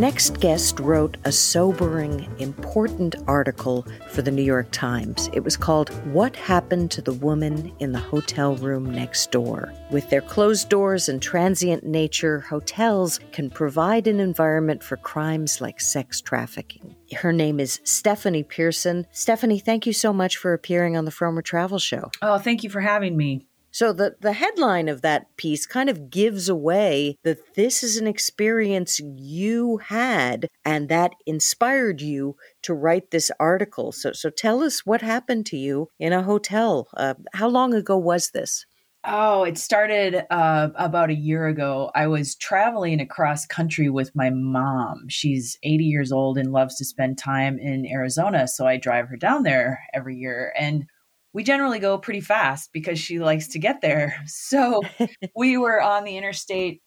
Next 0.00 0.40
guest 0.40 0.80
wrote 0.80 1.18
a 1.26 1.30
sobering, 1.30 2.26
important 2.38 3.16
article 3.26 3.86
for 4.08 4.22
the 4.22 4.30
New 4.30 4.40
York 4.40 4.68
Times. 4.72 5.28
It 5.34 5.44
was 5.44 5.58
called 5.58 5.90
What 6.14 6.34
Happened 6.36 6.90
to 6.92 7.02
the 7.02 7.12
Woman 7.12 7.70
in 7.80 7.92
the 7.92 7.98
Hotel 7.98 8.56
Room 8.56 8.90
Next 8.90 9.30
Door. 9.30 9.74
With 9.90 10.08
their 10.08 10.22
closed 10.22 10.70
doors 10.70 11.10
and 11.10 11.20
transient 11.20 11.84
nature, 11.84 12.40
hotels 12.40 13.20
can 13.32 13.50
provide 13.50 14.06
an 14.06 14.20
environment 14.20 14.82
for 14.82 14.96
crimes 14.96 15.60
like 15.60 15.82
sex 15.82 16.22
trafficking. 16.22 16.96
Her 17.14 17.30
name 17.30 17.60
is 17.60 17.78
Stephanie 17.84 18.42
Pearson. 18.42 19.06
Stephanie, 19.10 19.58
thank 19.58 19.84
you 19.84 19.92
so 19.92 20.14
much 20.14 20.38
for 20.38 20.54
appearing 20.54 20.96
on 20.96 21.04
the 21.04 21.10
Frommer 21.10 21.44
Travel 21.44 21.78
Show. 21.78 22.10
Oh, 22.22 22.38
thank 22.38 22.64
you 22.64 22.70
for 22.70 22.80
having 22.80 23.18
me. 23.18 23.49
So 23.70 23.92
the 23.92 24.16
the 24.20 24.32
headline 24.32 24.88
of 24.88 25.02
that 25.02 25.36
piece 25.36 25.66
kind 25.66 25.88
of 25.88 26.10
gives 26.10 26.48
away 26.48 27.16
that 27.22 27.54
this 27.54 27.82
is 27.82 27.96
an 27.96 28.06
experience 28.06 29.00
you 29.00 29.78
had 29.78 30.48
and 30.64 30.88
that 30.88 31.12
inspired 31.26 32.00
you 32.00 32.36
to 32.62 32.74
write 32.74 33.10
this 33.10 33.30
article. 33.38 33.92
So 33.92 34.12
so 34.12 34.30
tell 34.30 34.62
us 34.62 34.84
what 34.84 35.02
happened 35.02 35.46
to 35.46 35.56
you 35.56 35.88
in 35.98 36.12
a 36.12 36.22
hotel. 36.22 36.88
Uh, 36.96 37.14
how 37.34 37.48
long 37.48 37.74
ago 37.74 37.96
was 37.96 38.30
this? 38.30 38.66
Oh, 39.02 39.44
it 39.44 39.56
started 39.56 40.26
uh, 40.30 40.68
about 40.74 41.08
a 41.08 41.14
year 41.14 41.46
ago. 41.46 41.90
I 41.94 42.06
was 42.06 42.34
traveling 42.34 43.00
across 43.00 43.46
country 43.46 43.88
with 43.88 44.14
my 44.14 44.28
mom. 44.28 45.08
She's 45.08 45.56
80 45.62 45.84
years 45.84 46.12
old 46.12 46.36
and 46.36 46.52
loves 46.52 46.76
to 46.76 46.84
spend 46.84 47.16
time 47.16 47.58
in 47.58 47.86
Arizona, 47.86 48.46
so 48.46 48.66
I 48.66 48.76
drive 48.76 49.08
her 49.08 49.16
down 49.16 49.42
there 49.42 49.80
every 49.94 50.16
year. 50.16 50.52
And 50.58 50.84
we 51.32 51.44
generally 51.44 51.78
go 51.78 51.98
pretty 51.98 52.20
fast 52.20 52.70
because 52.72 52.98
she 52.98 53.20
likes 53.20 53.48
to 53.48 53.58
get 53.58 53.80
there. 53.80 54.16
So 54.26 54.82
we 55.36 55.56
were 55.56 55.80
on 55.80 56.04
the 56.04 56.16
interstate 56.16 56.80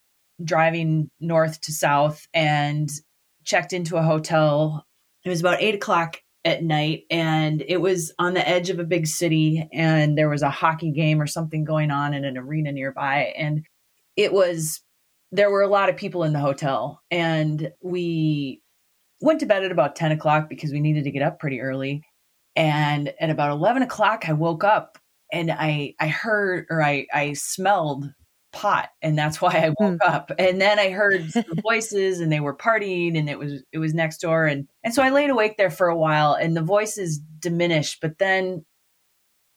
driving 0.43 1.09
north 1.19 1.61
to 1.61 1.71
south 1.71 2.25
and 2.33 2.89
checked 3.43 3.73
into 3.73 3.97
a 3.97 4.03
hotel. 4.03 4.85
It 5.23 5.29
was 5.29 5.39
about 5.39 5.61
eight 5.61 5.75
o'clock 5.75 6.17
at 6.45 6.63
night 6.63 7.03
and 7.09 7.63
it 7.67 7.77
was 7.77 8.13
on 8.19 8.33
the 8.33 8.47
edge 8.47 8.69
of 8.69 8.79
a 8.79 8.83
big 8.83 9.07
city 9.07 9.67
and 9.71 10.17
there 10.17 10.29
was 10.29 10.41
a 10.41 10.49
hockey 10.49 10.91
game 10.91 11.21
or 11.21 11.27
something 11.27 11.63
going 11.63 11.91
on 11.91 12.13
in 12.13 12.25
an 12.25 12.37
arena 12.37 12.71
nearby. 12.71 13.33
And 13.37 13.65
it 14.17 14.33
was, 14.33 14.81
there 15.31 15.49
were 15.49 15.61
a 15.61 15.67
lot 15.67 15.89
of 15.89 15.95
people 15.95 16.23
in 16.23 16.33
the 16.33 16.39
hotel 16.39 17.01
and 17.09 17.71
we 17.81 18.61
went 19.21 19.39
to 19.39 19.45
bed 19.45 19.63
at 19.63 19.71
about 19.71 19.95
10 19.95 20.11
o'clock 20.11 20.49
because 20.49 20.71
we 20.71 20.81
needed 20.81 21.05
to 21.05 21.11
get 21.11 21.21
up 21.21 21.39
pretty 21.39 21.61
early 21.61 22.03
and 22.55 23.13
at 23.19 23.29
about 23.29 23.51
11 23.51 23.81
o'clock, 23.81 24.27
I 24.27 24.33
woke 24.33 24.63
up 24.63 24.97
and 25.31 25.51
I, 25.51 25.95
I 25.99 26.07
heard 26.07 26.67
or 26.69 26.83
I, 26.83 27.07
I 27.13 27.33
smelled 27.33 28.05
pot 28.51 28.89
and 29.01 29.17
that's 29.17 29.41
why 29.41 29.51
I 29.51 29.69
woke 29.69 29.99
mm. 29.99 30.07
up. 30.07 30.31
And 30.37 30.61
then 30.61 30.79
I 30.79 30.89
heard 30.89 31.25
voices 31.63 32.19
and 32.19 32.31
they 32.31 32.39
were 32.39 32.55
partying 32.55 33.17
and 33.17 33.29
it 33.29 33.39
was, 33.39 33.63
it 33.71 33.79
was 33.79 33.93
next 33.93 34.19
door. 34.19 34.45
And, 34.45 34.67
and 34.83 34.93
so 34.93 35.01
I 35.01 35.09
laid 35.09 35.29
awake 35.29 35.57
there 35.57 35.71
for 35.71 35.87
a 35.87 35.97
while 35.97 36.33
and 36.33 36.55
the 36.55 36.61
voices 36.61 37.19
diminished. 37.39 37.99
But 38.01 38.19
then 38.19 38.65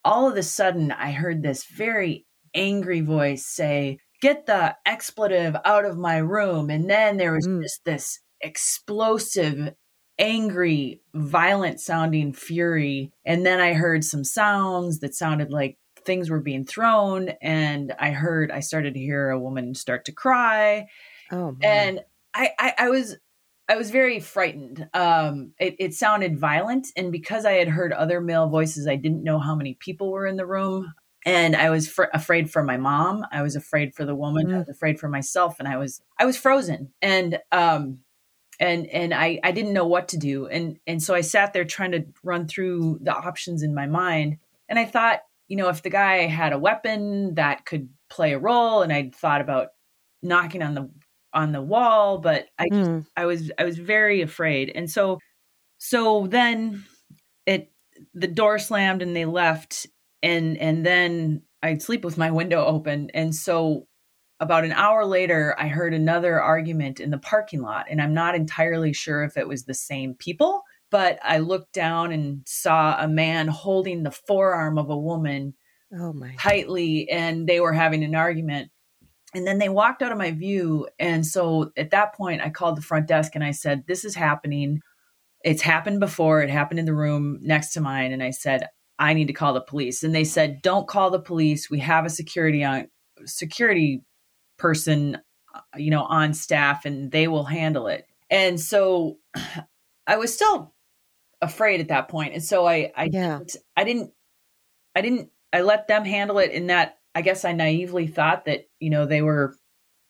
all 0.03 0.29
of 0.29 0.37
a 0.37 0.43
sudden 0.43 0.91
I 0.91 1.11
heard 1.11 1.43
this 1.43 1.65
very 1.65 2.25
angry 2.55 3.01
voice 3.01 3.45
say, 3.45 3.99
get 4.21 4.47
the 4.47 4.75
expletive 4.85 5.55
out 5.63 5.85
of 5.85 5.97
my 5.97 6.17
room. 6.17 6.69
And 6.69 6.89
then 6.89 7.17
there 7.17 7.33
was 7.33 7.47
mm. 7.47 7.61
just 7.61 7.85
this 7.85 8.19
explosive 8.41 9.73
angry, 10.19 11.01
violent 11.13 11.79
sounding 11.79 12.33
fury. 12.33 13.11
And 13.25 13.45
then 13.45 13.59
I 13.59 13.73
heard 13.73 14.03
some 14.03 14.23
sounds 14.23 14.99
that 14.99 15.15
sounded 15.15 15.51
like 15.51 15.77
things 16.05 16.29
were 16.29 16.39
being 16.39 16.65
thrown. 16.65 17.29
And 17.41 17.93
I 17.99 18.11
heard, 18.11 18.51
I 18.51 18.61
started 18.61 18.93
to 18.95 18.99
hear 18.99 19.29
a 19.29 19.39
woman 19.39 19.75
start 19.75 20.05
to 20.05 20.11
cry. 20.11 20.87
Oh, 21.31 21.51
man. 21.51 21.59
and 21.61 21.99
I, 22.33 22.51
I, 22.57 22.73
I 22.77 22.89
was, 22.89 23.17
I 23.69 23.75
was 23.75 23.91
very 23.91 24.19
frightened. 24.19 24.87
Um, 24.93 25.51
it, 25.59 25.75
it 25.79 25.93
sounded 25.93 26.39
violent. 26.39 26.87
And 26.95 27.11
because 27.11 27.45
I 27.45 27.53
had 27.53 27.67
heard 27.67 27.91
other 27.91 28.21
male 28.21 28.47
voices, 28.47 28.87
I 28.87 28.95
didn't 28.95 29.23
know 29.23 29.39
how 29.39 29.55
many 29.55 29.73
people 29.73 30.11
were 30.11 30.25
in 30.25 30.37
the 30.37 30.45
room. 30.45 30.93
And 31.25 31.55
I 31.55 31.69
was 31.69 31.89
fr- 31.89 32.05
afraid 32.13 32.49
for 32.49 32.63
my 32.63 32.77
mom. 32.77 33.25
I 33.33 33.41
was 33.41 33.57
afraid 33.57 33.93
for 33.93 34.05
the 34.05 34.15
woman. 34.15 34.47
Mm. 34.47 34.55
I 34.55 34.57
was 34.59 34.69
afraid 34.69 34.99
for 34.99 35.09
myself. 35.09 35.57
And 35.59 35.67
I 35.67 35.75
was, 35.75 36.01
I 36.17 36.25
was 36.25 36.37
frozen. 36.37 36.93
And, 37.01 37.39
um, 37.51 37.99
and 38.59 38.87
and 38.87 39.13
I 39.13 39.39
I 39.43 39.51
didn't 39.51 39.73
know 39.73 39.87
what 39.87 40.09
to 40.09 40.17
do. 40.17 40.47
And 40.47 40.77
and 40.87 41.01
so 41.01 41.13
I 41.13 41.21
sat 41.21 41.53
there 41.53 41.65
trying 41.65 41.91
to 41.91 42.05
run 42.23 42.47
through 42.47 42.99
the 43.01 43.13
options 43.15 43.63
in 43.63 43.73
my 43.73 43.87
mind. 43.87 44.37
And 44.69 44.77
I 44.79 44.85
thought 44.85 45.19
you 45.47 45.57
know 45.57 45.69
if 45.69 45.83
the 45.83 45.89
guy 45.89 46.27
had 46.27 46.53
a 46.53 46.59
weapon 46.59 47.35
that 47.35 47.65
could 47.65 47.89
play 48.09 48.33
a 48.33 48.39
role 48.39 48.81
and 48.81 48.91
I 48.91 49.11
thought 49.13 49.41
about 49.41 49.69
knocking 50.21 50.63
on 50.63 50.73
the 50.73 50.89
on 51.33 51.51
the 51.51 51.61
wall 51.61 52.17
but 52.17 52.47
I 52.57 52.67
just, 52.71 52.89
mm. 52.89 53.05
I 53.15 53.25
was 53.25 53.51
I 53.57 53.63
was 53.63 53.77
very 53.77 54.21
afraid. 54.21 54.71
And 54.73 54.89
so 54.89 55.19
so 55.77 56.27
then 56.27 56.83
it 57.45 57.71
the 58.13 58.27
door 58.27 58.59
slammed 58.59 59.01
and 59.01 59.15
they 59.15 59.25
left. 59.25 59.87
And 60.23 60.57
and 60.57 60.85
then 60.85 61.43
I'd 61.61 61.81
sleep 61.81 62.03
with 62.03 62.17
my 62.17 62.31
window 62.31 62.65
open. 62.65 63.09
And 63.13 63.33
so 63.33 63.87
about 64.39 64.65
an 64.65 64.71
hour 64.71 65.05
later, 65.05 65.55
I 65.57 65.67
heard 65.67 65.93
another 65.93 66.39
argument 66.41 66.99
in 66.99 67.09
the 67.09 67.17
parking 67.17 67.61
lot, 67.61 67.87
and 67.89 68.01
I'm 68.01 68.13
not 68.13 68.35
entirely 68.35 68.93
sure 68.93 69.23
if 69.23 69.37
it 69.37 69.47
was 69.47 69.63
the 69.63 69.73
same 69.73 70.13
people, 70.13 70.61
but 70.91 71.19
I 71.23 71.39
looked 71.39 71.73
down 71.73 72.11
and 72.11 72.41
saw 72.45 72.97
a 72.99 73.07
man 73.07 73.47
holding 73.47 74.03
the 74.03 74.11
forearm 74.11 74.77
of 74.77 74.89
a 74.89 74.97
woman 74.97 75.55
oh 75.99 76.13
my. 76.13 76.35
tightly, 76.37 77.09
and 77.09 77.47
they 77.47 77.59
were 77.59 77.73
having 77.73 78.03
an 78.03 78.15
argument. 78.15 78.69
And 79.33 79.45
then 79.45 79.57
they 79.57 79.69
walked 79.69 80.01
out 80.01 80.11
of 80.11 80.17
my 80.17 80.31
view. 80.31 80.87
And 80.99 81.25
so 81.25 81.71
at 81.75 81.91
that 81.91 82.15
point, 82.15 82.41
I 82.41 82.49
called 82.49 82.77
the 82.77 82.81
front 82.81 83.07
desk 83.07 83.35
and 83.35 83.43
I 83.43 83.51
said, 83.51 83.83
This 83.85 84.05
is 84.05 84.15
happening. 84.15 84.79
It's 85.43 85.61
happened 85.61 85.99
before. 85.99 86.41
It 86.41 86.49
happened 86.49 86.79
in 86.79 86.85
the 86.85 86.95
room 86.95 87.39
next 87.41 87.73
to 87.73 87.81
mine. 87.81 88.13
And 88.13 88.23
I 88.23 88.31
said, 88.31 88.67
I 88.97 89.13
need 89.13 89.27
to 89.27 89.33
call 89.33 89.53
the 89.53 89.61
police. 89.61 90.01
And 90.01 90.15
they 90.15 90.23
said, 90.23 90.61
Don't 90.61 90.87
call 90.87 91.11
the 91.11 91.19
police. 91.19 91.69
We 91.69 91.79
have 91.79 92.05
a 92.05 92.09
security 92.09 92.63
on 92.63 92.87
security 93.25 94.03
person 94.57 95.17
uh, 95.53 95.59
you 95.75 95.91
know 95.91 96.03
on 96.03 96.33
staff 96.33 96.85
and 96.85 97.11
they 97.11 97.27
will 97.27 97.43
handle 97.43 97.87
it 97.87 98.07
and 98.29 98.59
so 98.59 99.17
i 100.07 100.17
was 100.17 100.33
still 100.33 100.73
afraid 101.41 101.79
at 101.79 101.89
that 101.89 102.07
point 102.07 102.33
and 102.33 102.43
so 102.43 102.67
i 102.67 102.91
i 102.95 103.09
yeah. 103.11 103.37
didn't, 103.37 103.55
i 103.75 103.83
didn't 103.83 104.11
i 104.95 105.01
didn't 105.01 105.29
i 105.53 105.61
let 105.61 105.87
them 105.87 106.03
handle 106.05 106.39
it 106.39 106.51
in 106.51 106.67
that 106.67 106.97
I 107.17 107.21
guess 107.21 107.45
I 107.45 107.51
naively 107.51 108.05
thought 108.05 108.45
that, 108.45 108.67
you 108.79 108.91
know, 108.91 109.07
they 109.07 109.23
were 109.23 109.55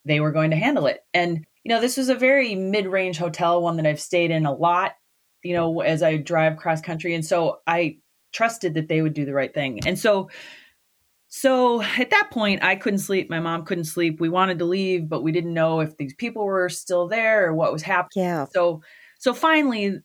they 0.04 0.20
were 0.20 0.34
going 0.34 0.52
to 0.52 0.58
handle 0.58 0.88
it. 0.88 1.06
And, 1.14 1.46
you 1.64 1.70
know, 1.70 1.80
this 1.80 1.96
was 1.96 2.10
a 2.10 2.16
very 2.16 2.54
mid-range 2.54 3.18
hotel, 3.18 3.62
one 3.62 3.78
that 3.78 3.86
I've 3.86 4.02
stayed 4.02 4.30
in 4.30 4.46
a 4.46 4.52
lot, 4.54 4.92
you 5.42 5.54
know, 5.54 5.80
as 5.80 6.04
I 6.04 6.18
drive 6.18 6.58
cross 6.58 6.82
country. 6.82 7.14
And 7.14 7.26
so 7.26 7.60
I 7.66 8.00
trusted 8.34 8.74
that 8.74 8.90
they 8.90 9.02
would 9.02 9.14
do 9.14 9.24
the 9.24 9.34
right 9.34 9.54
thing. 9.54 9.88
And 9.88 9.98
so 9.98 10.30
so 11.38 11.82
at 11.82 12.10
that 12.10 12.30
point, 12.32 12.64
I 12.64 12.76
couldn't 12.76 13.00
sleep. 13.00 13.30
My 13.30 13.40
mom 13.40 13.64
couldn't 13.64 13.86
sleep. 13.86 14.20
We 14.20 14.30
wanted 14.30 14.58
to 14.60 14.66
leave, 14.66 15.08
but 15.08 15.22
we 15.22 15.32
didn't 15.32 15.54
know 15.54 15.82
if 15.82 15.96
these 15.98 16.16
people 16.16 16.46
were 16.46 16.70
still 16.70 17.08
there 17.08 17.48
or 17.48 17.54
what 17.54 17.72
was 17.72 17.84
happening. 17.84 18.26
Yeah. 18.26 18.46
So, 18.52 18.82
so 19.20 19.34
finally, 19.34 20.00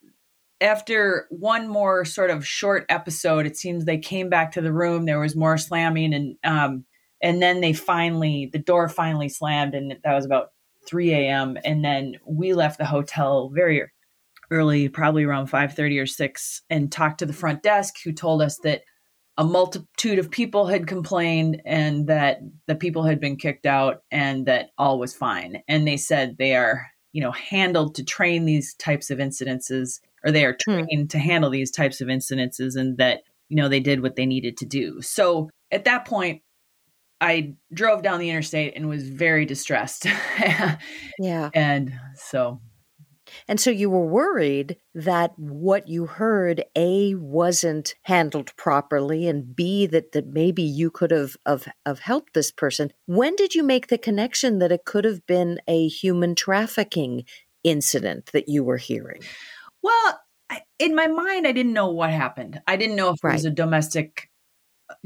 after 0.60 1.26
one 1.30 1.68
more 1.68 2.04
sort 2.04 2.30
of 2.30 2.46
short 2.46 2.84
episode, 2.88 3.46
it 3.46 3.56
seems 3.56 3.84
they 3.84 3.98
came 3.98 4.28
back 4.28 4.52
to 4.52 4.60
the 4.60 4.72
room. 4.72 5.06
There 5.06 5.20
was 5.20 5.34
more 5.34 5.56
slamming, 5.56 6.12
and 6.12 6.36
um, 6.44 6.84
and 7.22 7.40
then 7.40 7.60
they 7.60 7.72
finally, 7.72 8.50
the 8.52 8.58
door 8.58 8.88
finally 8.88 9.28
slammed, 9.28 9.74
and 9.74 9.96
that 10.04 10.14
was 10.14 10.26
about 10.26 10.50
3 10.86 11.12
a.m. 11.12 11.56
And 11.64 11.84
then 11.84 12.16
we 12.26 12.52
left 12.52 12.78
the 12.78 12.84
hotel 12.84 13.48
very 13.48 13.90
early, 14.50 14.88
probably 14.88 15.24
around 15.24 15.48
5:30 15.48 16.02
or 16.02 16.06
6, 16.06 16.62
and 16.68 16.92
talked 16.92 17.18
to 17.20 17.26
the 17.26 17.32
front 17.32 17.62
desk, 17.62 17.96
who 18.04 18.12
told 18.12 18.42
us 18.42 18.58
that 18.58 18.82
a 19.38 19.44
multitude 19.44 20.18
of 20.18 20.30
people 20.30 20.66
had 20.66 20.86
complained 20.86 21.62
and 21.64 22.06
that 22.06 22.40
the 22.66 22.74
people 22.74 23.04
had 23.04 23.18
been 23.18 23.36
kicked 23.36 23.66
out 23.66 24.02
and 24.10 24.46
that 24.46 24.70
all 24.76 24.98
was 24.98 25.14
fine. 25.14 25.62
And 25.68 25.86
they 25.86 25.96
said 25.96 26.36
they 26.38 26.54
are, 26.54 26.86
you 27.12 27.22
know, 27.22 27.32
handled 27.32 27.94
to 27.94 28.04
train 28.04 28.44
these 28.44 28.74
types 28.74 29.10
of 29.10 29.18
incidences 29.18 30.00
or 30.24 30.30
they 30.30 30.44
are 30.44 30.56
hmm. 30.64 30.72
trained 30.72 31.02
hmm. 31.02 31.06
to 31.06 31.18
handle 31.18 31.50
these 31.50 31.70
types 31.70 32.00
of 32.00 32.08
incidences 32.08 32.76
and 32.76 32.98
that, 32.98 33.22
you 33.48 33.56
know, 33.56 33.68
they 33.68 33.80
did 33.80 34.02
what 34.02 34.16
they 34.16 34.26
needed 34.26 34.56
to 34.58 34.66
do. 34.66 35.00
So 35.00 35.48
at 35.70 35.84
that 35.84 36.04
point, 36.04 36.42
I 37.20 37.54
drove 37.72 38.02
down 38.02 38.18
the 38.18 38.30
interstate 38.30 38.74
and 38.76 38.88
was 38.88 39.08
very 39.08 39.46
distressed. 39.46 40.06
yeah. 41.18 41.50
And 41.54 41.94
so 42.16 42.60
and 43.48 43.60
so 43.60 43.70
you 43.70 43.90
were 43.90 44.06
worried 44.06 44.76
that 44.94 45.38
what 45.38 45.88
you 45.88 46.06
heard, 46.06 46.64
A, 46.76 47.14
wasn't 47.14 47.94
handled 48.02 48.54
properly, 48.56 49.26
and 49.26 49.54
B, 49.54 49.86
that, 49.86 50.12
that 50.12 50.26
maybe 50.28 50.62
you 50.62 50.90
could 50.90 51.10
have, 51.10 51.36
have, 51.46 51.68
have 51.86 52.00
helped 52.00 52.34
this 52.34 52.50
person. 52.50 52.92
When 53.06 53.36
did 53.36 53.54
you 53.54 53.62
make 53.62 53.88
the 53.88 53.98
connection 53.98 54.58
that 54.58 54.72
it 54.72 54.84
could 54.84 55.04
have 55.04 55.26
been 55.26 55.60
a 55.66 55.88
human 55.88 56.34
trafficking 56.34 57.24
incident 57.64 58.30
that 58.32 58.48
you 58.48 58.64
were 58.64 58.78
hearing? 58.78 59.22
Well, 59.82 60.20
in 60.78 60.94
my 60.94 61.06
mind, 61.06 61.46
I 61.46 61.52
didn't 61.52 61.72
know 61.72 61.90
what 61.90 62.10
happened. 62.10 62.60
I 62.66 62.76
didn't 62.76 62.96
know 62.96 63.10
if 63.10 63.22
right. 63.22 63.32
it 63.32 63.34
was 63.34 63.44
a 63.44 63.50
domestic 63.50 64.30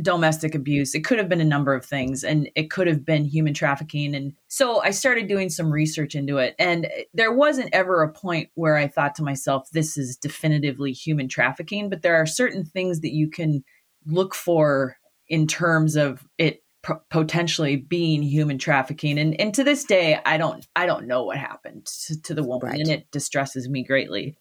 domestic 0.00 0.54
abuse. 0.54 0.94
It 0.94 1.04
could 1.04 1.18
have 1.18 1.28
been 1.28 1.40
a 1.40 1.44
number 1.44 1.74
of 1.74 1.84
things 1.84 2.24
and 2.24 2.50
it 2.54 2.70
could 2.70 2.86
have 2.86 3.04
been 3.04 3.24
human 3.24 3.54
trafficking. 3.54 4.14
And 4.14 4.32
so 4.48 4.82
I 4.82 4.90
started 4.90 5.28
doing 5.28 5.48
some 5.48 5.70
research 5.70 6.14
into 6.14 6.38
it. 6.38 6.54
And 6.58 6.88
there 7.14 7.32
wasn't 7.32 7.70
ever 7.72 8.02
a 8.02 8.12
point 8.12 8.50
where 8.54 8.76
I 8.76 8.88
thought 8.88 9.14
to 9.16 9.22
myself, 9.22 9.68
this 9.72 9.96
is 9.96 10.16
definitively 10.16 10.92
human 10.92 11.28
trafficking. 11.28 11.88
But 11.88 12.02
there 12.02 12.16
are 12.16 12.26
certain 12.26 12.64
things 12.64 13.00
that 13.00 13.12
you 13.12 13.30
can 13.30 13.64
look 14.06 14.34
for 14.34 14.96
in 15.28 15.46
terms 15.46 15.96
of 15.96 16.26
it 16.38 16.62
potentially 17.10 17.74
being 17.76 18.22
human 18.22 18.58
trafficking 18.58 19.18
and 19.18 19.40
and 19.40 19.52
to 19.52 19.64
this 19.64 19.82
day 19.82 20.20
i 20.24 20.36
don't 20.38 20.68
i 20.76 20.86
don't 20.86 21.08
know 21.08 21.24
what 21.24 21.36
happened 21.36 21.84
to, 21.84 22.22
to 22.22 22.32
the 22.32 22.44
woman 22.44 22.70
right. 22.70 22.78
and 22.78 22.88
it 22.88 23.10
distresses 23.10 23.68
me 23.68 23.82
greatly 23.82 24.38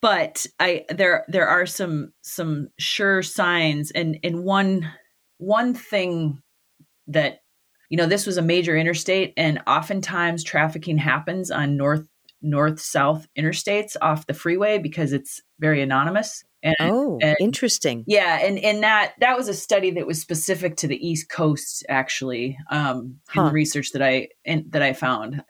but 0.00 0.46
I 0.58 0.84
there 0.88 1.24
there 1.28 1.48
are 1.48 1.66
some 1.66 2.12
some 2.22 2.68
sure 2.78 3.22
signs 3.22 3.90
and 3.90 4.18
and 4.22 4.44
one 4.44 4.90
one 5.38 5.74
thing 5.74 6.42
that 7.06 7.40
you 7.88 7.96
know 7.96 8.06
this 8.06 8.26
was 8.26 8.36
a 8.36 8.42
major 8.42 8.76
interstate 8.76 9.32
and 9.36 9.62
oftentimes 9.66 10.44
trafficking 10.44 10.98
happens 10.98 11.50
on 11.50 11.76
north 11.76 12.06
north 12.42 12.80
south 12.80 13.26
interstates 13.36 13.96
off 14.00 14.26
the 14.26 14.34
freeway 14.34 14.78
because 14.78 15.12
it's 15.12 15.40
very 15.58 15.82
anonymous 15.82 16.44
and, 16.62 16.76
oh 16.80 17.18
and, 17.22 17.36
interesting 17.40 18.04
yeah 18.06 18.38
and 18.44 18.58
and 18.58 18.82
that 18.82 19.14
that 19.20 19.36
was 19.36 19.48
a 19.48 19.54
study 19.54 19.90
that 19.92 20.06
was 20.06 20.20
specific 20.20 20.76
to 20.76 20.86
the 20.86 21.06
east 21.06 21.28
coast 21.30 21.84
actually 21.88 22.58
um 22.70 23.16
huh. 23.28 23.40
in 23.40 23.46
the 23.46 23.52
research 23.52 23.92
that 23.92 24.02
i 24.02 24.28
in, 24.44 24.64
that 24.70 24.82
i 24.82 24.92
found 24.92 25.42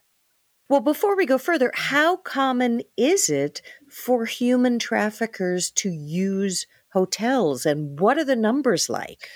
well, 0.68 0.80
before 0.80 1.16
we 1.16 1.26
go 1.26 1.38
further, 1.38 1.70
how 1.74 2.16
common 2.16 2.82
is 2.96 3.28
it 3.28 3.62
for 3.88 4.26
human 4.26 4.78
traffickers 4.78 5.70
to 5.72 5.90
use 5.90 6.66
hotels 6.92 7.66
and 7.66 7.98
what 8.00 8.18
are 8.18 8.24
the 8.24 8.36
numbers 8.36 8.88
like? 8.88 9.28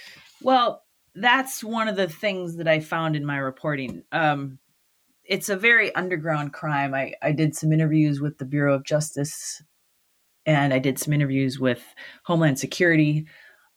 Well, 0.43 0.83
that's 1.15 1.63
one 1.63 1.89
of 1.89 1.97
the 1.97 2.09
things 2.09 2.57
that 2.57 2.69
I 2.69 2.81
found 2.81 3.17
in 3.17 3.25
my 3.25 3.37
reporting. 3.37 4.03
Um, 4.13 4.59
it's 5.25 5.49
a 5.49 5.57
very 5.57 5.95
underground 5.95 6.53
crime. 6.53 6.95
I, 6.95 7.15
I 7.23 7.33
did 7.33 7.55
some 7.55 7.73
interviews 7.73 8.21
with 8.21 8.39
the 8.39 8.45
Bureau 8.45 8.75
of 8.75 8.85
Justice 8.85 9.63
and 10.45 10.75
I 10.75 10.79
did 10.79 10.99
some 10.99 11.13
interviews 11.13 11.59
with 11.59 11.83
Homeland 12.25 12.59
Security 12.59 13.27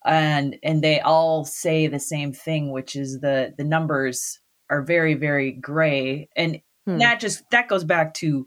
and 0.06 0.58
and 0.62 0.84
they 0.84 1.00
all 1.00 1.46
say 1.46 1.88
the 1.88 2.00
same 2.00 2.32
thing, 2.32 2.72
which 2.72 2.96
is 2.96 3.20
the 3.20 3.54
the 3.58 3.64
numbers 3.64 4.40
are 4.70 4.84
very, 4.84 5.16
very 5.16 5.52
gray. 5.52 6.30
And 6.36 6.62
Hmm. 6.86 7.00
That 7.00 7.20
just 7.20 7.50
that 7.52 7.68
goes 7.68 7.84
back 7.84 8.14
to 8.16 8.46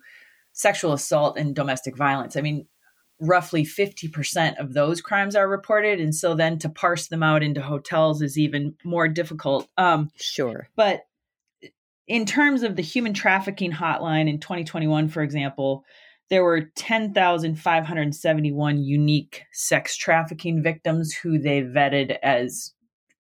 sexual 0.53 0.93
assault 0.93 1.39
and 1.39 1.55
domestic 1.55 1.97
violence. 1.97 2.37
I 2.37 2.41
mean, 2.41 2.67
roughly 3.21 3.65
50% 3.65 4.59
of 4.59 4.75
those 4.75 5.01
crimes 5.01 5.35
are 5.35 5.49
reported 5.49 6.01
and 6.01 6.15
so 6.15 6.35
then 6.35 6.59
to 6.61 6.69
parse 6.69 7.09
them 7.09 7.23
out 7.23 7.43
into 7.43 7.61
hotels 7.61 8.23
is 8.23 8.39
even 8.39 8.77
more 8.85 9.09
difficult. 9.09 9.69
Um 9.77 10.11
sure. 10.17 10.69
But 10.77 11.03
in 12.07 12.27
terms 12.27 12.63
of 12.63 12.77
the 12.77 12.83
human 12.83 13.15
trafficking 13.15 13.73
hotline 13.73 14.29
in 14.29 14.39
2021 14.39 15.09
for 15.09 15.23
example, 15.23 15.85
there 16.31 16.45
were 16.45 16.71
10,571 16.77 18.85
unique 18.85 19.43
sex 19.53 19.97
trafficking 19.97 20.63
victims 20.63 21.15
who 21.15 21.39
they 21.39 21.63
vetted 21.63 22.19
as 22.23 22.75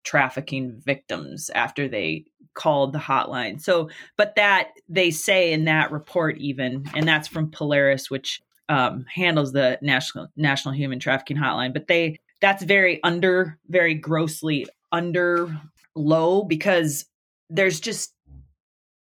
trafficking 0.03 0.81
victims 0.83 1.49
after 1.55 1.87
they 1.87 2.25
called 2.55 2.93
the 2.93 2.99
hotline. 2.99 3.61
So, 3.61 3.89
but 4.17 4.35
that 4.35 4.69
they 4.89 5.11
say 5.11 5.53
in 5.53 5.65
that 5.65 5.91
report, 5.91 6.37
even, 6.39 6.85
and 6.95 7.07
that's 7.07 7.27
from 7.27 7.51
Polaris, 7.51 8.09
which 8.09 8.41
um, 8.69 9.05
handles 9.13 9.51
the 9.53 9.77
national 9.81 10.27
national 10.35 10.73
human 10.73 10.99
trafficking 10.99 11.37
hotline. 11.37 11.73
But 11.73 11.87
they 11.87 12.17
that's 12.41 12.63
very 12.63 13.01
under, 13.03 13.59
very 13.67 13.93
grossly 13.93 14.67
under 14.91 15.55
low 15.95 16.43
because 16.43 17.05
there's 17.49 17.79
just 17.79 18.13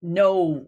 no 0.02 0.66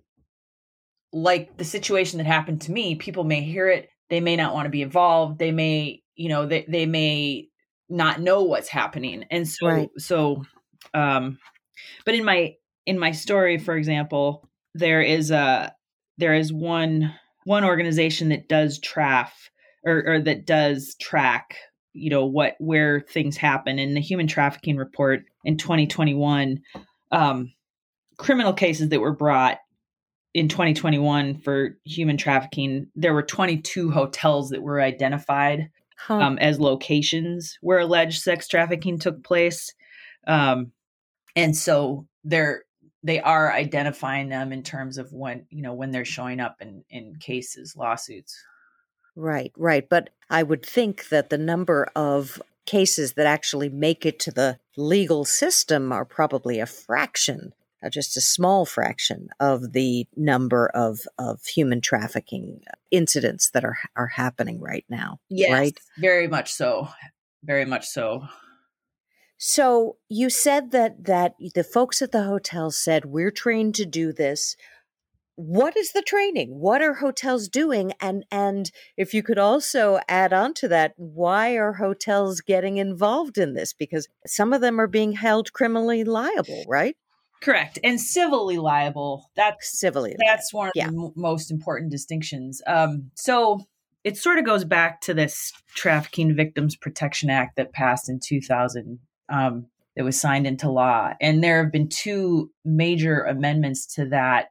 like 1.12 1.56
the 1.56 1.64
situation 1.64 2.18
that 2.18 2.26
happened 2.26 2.62
to 2.62 2.72
me. 2.72 2.94
People 2.94 3.24
may 3.24 3.42
hear 3.42 3.68
it, 3.68 3.88
they 4.08 4.20
may 4.20 4.36
not 4.36 4.54
want 4.54 4.66
to 4.66 4.70
be 4.70 4.82
involved. 4.82 5.38
They 5.38 5.52
may, 5.52 6.02
you 6.16 6.28
know, 6.28 6.46
they 6.46 6.66
they 6.68 6.86
may 6.86 7.48
not 7.88 8.20
know 8.20 8.42
what's 8.42 8.68
happening, 8.68 9.24
and 9.30 9.48
so 9.48 9.66
right. 9.66 9.90
so. 9.98 10.44
Um, 10.94 11.38
but 12.04 12.14
in 12.14 12.24
my 12.24 12.56
in 12.86 12.98
my 12.98 13.12
story, 13.12 13.58
for 13.58 13.76
example, 13.76 14.48
there 14.74 15.02
is 15.02 15.30
a 15.30 15.74
there 16.18 16.34
is 16.34 16.52
one 16.52 17.14
one 17.44 17.64
organization 17.64 18.28
that 18.28 18.48
does 18.48 18.80
traf 18.80 19.30
or, 19.84 20.04
or 20.06 20.20
that 20.20 20.46
does 20.46 20.94
track 21.00 21.56
you 21.92 22.10
know 22.10 22.24
what 22.24 22.54
where 22.58 23.00
things 23.00 23.36
happen 23.36 23.78
in 23.78 23.94
the 23.94 24.00
human 24.00 24.26
trafficking 24.26 24.76
report 24.76 25.24
in 25.44 25.56
2021 25.56 26.60
um, 27.10 27.52
criminal 28.16 28.52
cases 28.52 28.88
that 28.88 29.00
were 29.00 29.14
brought 29.14 29.58
in 30.34 30.48
2021 30.48 31.36
for 31.38 31.76
human 31.84 32.16
trafficking 32.16 32.86
there 32.94 33.12
were 33.12 33.22
22 33.22 33.90
hotels 33.90 34.50
that 34.50 34.62
were 34.62 34.80
identified 34.80 35.68
huh. 35.98 36.14
um, 36.14 36.38
as 36.38 36.58
locations 36.58 37.58
where 37.60 37.80
alleged 37.80 38.22
sex 38.22 38.48
trafficking 38.48 38.98
took 38.98 39.22
place 39.22 39.74
um, 40.26 40.72
and 41.36 41.56
so 41.56 42.06
there 42.24 42.64
they 43.02 43.20
are 43.20 43.52
identifying 43.52 44.28
them 44.28 44.52
in 44.52 44.62
terms 44.62 44.98
of 44.98 45.12
when 45.12 45.46
you 45.50 45.62
know 45.62 45.74
when 45.74 45.90
they're 45.90 46.04
showing 46.04 46.40
up 46.40 46.56
in 46.60 46.84
in 46.90 47.16
cases 47.20 47.76
lawsuits. 47.76 48.36
Right 49.14 49.52
right 49.56 49.86
but 49.90 50.08
i 50.30 50.42
would 50.42 50.64
think 50.64 51.10
that 51.10 51.28
the 51.28 51.36
number 51.36 51.90
of 51.94 52.40
cases 52.64 53.12
that 53.14 53.26
actually 53.26 53.68
make 53.68 54.06
it 54.06 54.18
to 54.20 54.30
the 54.30 54.58
legal 54.76 55.24
system 55.24 55.92
are 55.92 56.06
probably 56.06 56.58
a 56.58 56.66
fraction 56.66 57.52
uh, 57.84 57.90
just 57.90 58.16
a 58.16 58.20
small 58.22 58.64
fraction 58.64 59.28
of 59.38 59.72
the 59.72 60.06
number 60.16 60.68
of 60.68 61.00
of 61.18 61.44
human 61.44 61.82
trafficking 61.82 62.62
incidents 62.90 63.50
that 63.50 63.64
are 63.64 63.76
are 63.96 64.06
happening 64.06 64.58
right 64.60 64.86
now 64.88 65.18
yes 65.28 65.52
right? 65.52 65.78
very 65.98 66.26
much 66.26 66.50
so 66.50 66.88
very 67.44 67.66
much 67.66 67.86
so 67.86 68.22
so 69.44 69.96
you 70.08 70.30
said 70.30 70.70
that 70.70 71.06
that 71.06 71.34
the 71.56 71.64
folks 71.64 72.00
at 72.00 72.12
the 72.12 72.22
hotel 72.22 72.70
said 72.70 73.06
we're 73.06 73.32
trained 73.32 73.74
to 73.74 73.84
do 73.84 74.12
this. 74.12 74.54
what 75.34 75.76
is 75.76 75.90
the 75.90 76.02
training? 76.02 76.50
What 76.60 76.80
are 76.80 76.94
hotels 76.94 77.48
doing? 77.48 77.92
And 78.00 78.24
and 78.30 78.70
if 78.96 79.12
you 79.12 79.24
could 79.24 79.38
also 79.38 79.98
add 80.06 80.32
on 80.32 80.54
to 80.54 80.68
that, 80.68 80.92
why 80.96 81.54
are 81.56 81.72
hotels 81.72 82.40
getting 82.40 82.76
involved 82.76 83.36
in 83.36 83.54
this? 83.54 83.72
Because 83.72 84.06
some 84.24 84.52
of 84.52 84.60
them 84.60 84.80
are 84.80 84.86
being 84.86 85.10
held 85.10 85.52
criminally 85.52 86.04
liable, 86.04 86.62
right? 86.68 86.96
Correct. 87.42 87.80
And 87.82 88.00
civilly 88.00 88.58
liable. 88.58 89.28
That's 89.34 89.76
civilly. 89.76 90.14
That's 90.24 90.52
liable. 90.52 90.58
one 90.60 90.68
of 90.68 90.72
yeah. 90.76 90.86
the 90.88 91.06
m- 91.06 91.12
most 91.16 91.50
important 91.50 91.90
distinctions. 91.90 92.62
Um, 92.68 93.10
so 93.16 93.66
it 94.04 94.16
sort 94.16 94.38
of 94.38 94.44
goes 94.44 94.64
back 94.64 95.00
to 95.00 95.14
this 95.14 95.52
Trafficking 95.74 96.36
Victims 96.36 96.76
Protection 96.76 97.28
Act 97.28 97.56
that 97.56 97.72
passed 97.72 98.08
in 98.08 98.20
2000. 98.22 99.00
Um, 99.32 99.66
that 99.96 100.04
was 100.04 100.18
signed 100.18 100.46
into 100.46 100.70
law. 100.70 101.12
And 101.20 101.44
there 101.44 101.62
have 101.62 101.70
been 101.70 101.88
two 101.90 102.50
major 102.64 103.24
amendments 103.24 103.94
to 103.96 104.06
that 104.06 104.46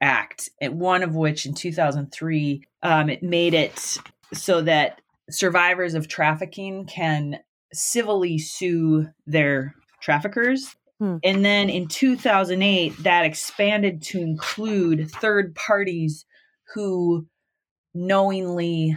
act, 0.00 0.48
one 0.62 1.02
of 1.02 1.14
which 1.14 1.44
in 1.44 1.52
2003, 1.52 2.64
um, 2.82 3.10
it 3.10 3.22
made 3.22 3.52
it 3.52 3.98
so 4.32 4.62
that 4.62 5.02
survivors 5.28 5.92
of 5.92 6.08
trafficking 6.08 6.86
can 6.86 7.38
civilly 7.70 8.38
sue 8.38 9.08
their 9.26 9.74
traffickers 10.00 10.74
Hmm. 11.00 11.16
And 11.22 11.44
then 11.44 11.70
in 11.70 11.86
2008, 11.86 13.04
that 13.04 13.24
expanded 13.24 14.02
to 14.02 14.20
include 14.20 15.10
third 15.10 15.54
parties 15.54 16.24
who 16.74 17.26
knowingly 17.94 18.96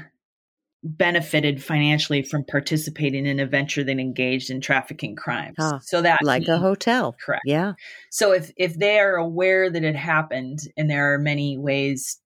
benefited 0.83 1.63
financially 1.63 2.23
from 2.23 2.43
participating 2.43 3.25
in 3.25 3.39
a 3.39 3.45
venture 3.45 3.83
that 3.83 3.99
engaged 3.99 4.49
in 4.49 4.61
trafficking 4.61 5.15
crimes. 5.15 5.55
Huh. 5.59 5.79
So 5.81 6.01
that 6.01 6.19
like 6.23 6.47
a 6.47 6.57
hotel. 6.57 7.15
Correct. 7.23 7.43
Yeah. 7.45 7.73
So 8.09 8.31
if 8.31 8.51
if 8.57 8.77
they 8.77 8.99
are 8.99 9.15
aware 9.15 9.69
that 9.69 9.83
it 9.83 9.95
happened 9.95 10.59
and 10.75 10.89
there 10.89 11.13
are 11.13 11.19
many 11.19 11.57
ways 11.57 12.19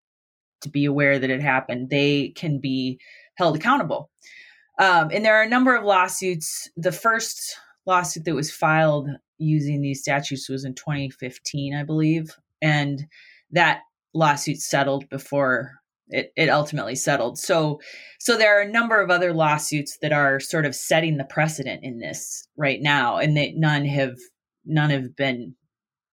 to 0.62 0.70
be 0.70 0.86
aware 0.86 1.20
that 1.20 1.30
it 1.30 1.42
happened, 1.42 1.90
they 1.90 2.30
can 2.30 2.60
be 2.60 3.00
held 3.38 3.58
accountable. 3.58 4.10
Um, 4.80 5.10
and 5.12 5.24
there 5.24 5.36
are 5.36 5.44
a 5.44 5.50
number 5.50 5.76
of 5.76 5.84
lawsuits. 5.84 6.70
The 6.78 6.92
first 6.92 7.58
lawsuit 7.86 8.26
that 8.26 8.36
was 8.36 8.52
filed 8.52 9.10
using 9.38 9.82
these 9.82 10.02
statutes 10.02 10.50
was 10.50 10.66
in 10.66 10.76
2015, 10.76 11.76
I 11.76 11.84
believe. 11.84 12.36
And 12.62 13.06
that 13.52 13.82
lawsuit 14.14 14.58
settled 14.58 15.10
before 15.10 15.74
it, 16.10 16.32
it 16.36 16.50
ultimately 16.50 16.96
settled. 16.96 17.38
So 17.38 17.80
so 18.20 18.38
there 18.38 18.58
are 18.58 18.62
a 18.62 18.72
number 18.72 19.02
of 19.02 19.10
other 19.10 19.34
lawsuits 19.34 19.98
that 20.02 20.12
are 20.12 20.40
sort 20.40 20.66
of 20.66 20.76
setting 20.76 21.18
the 21.18 21.26
precedent 21.26 21.84
in 21.84 22.00
this 22.00 22.48
right 22.58 22.82
now, 22.82 23.18
and 23.18 23.36
that 23.38 23.56
none 23.56 23.86
have 23.86 24.16
none 24.66 24.90
have 24.90 25.16
been, 25.16 25.56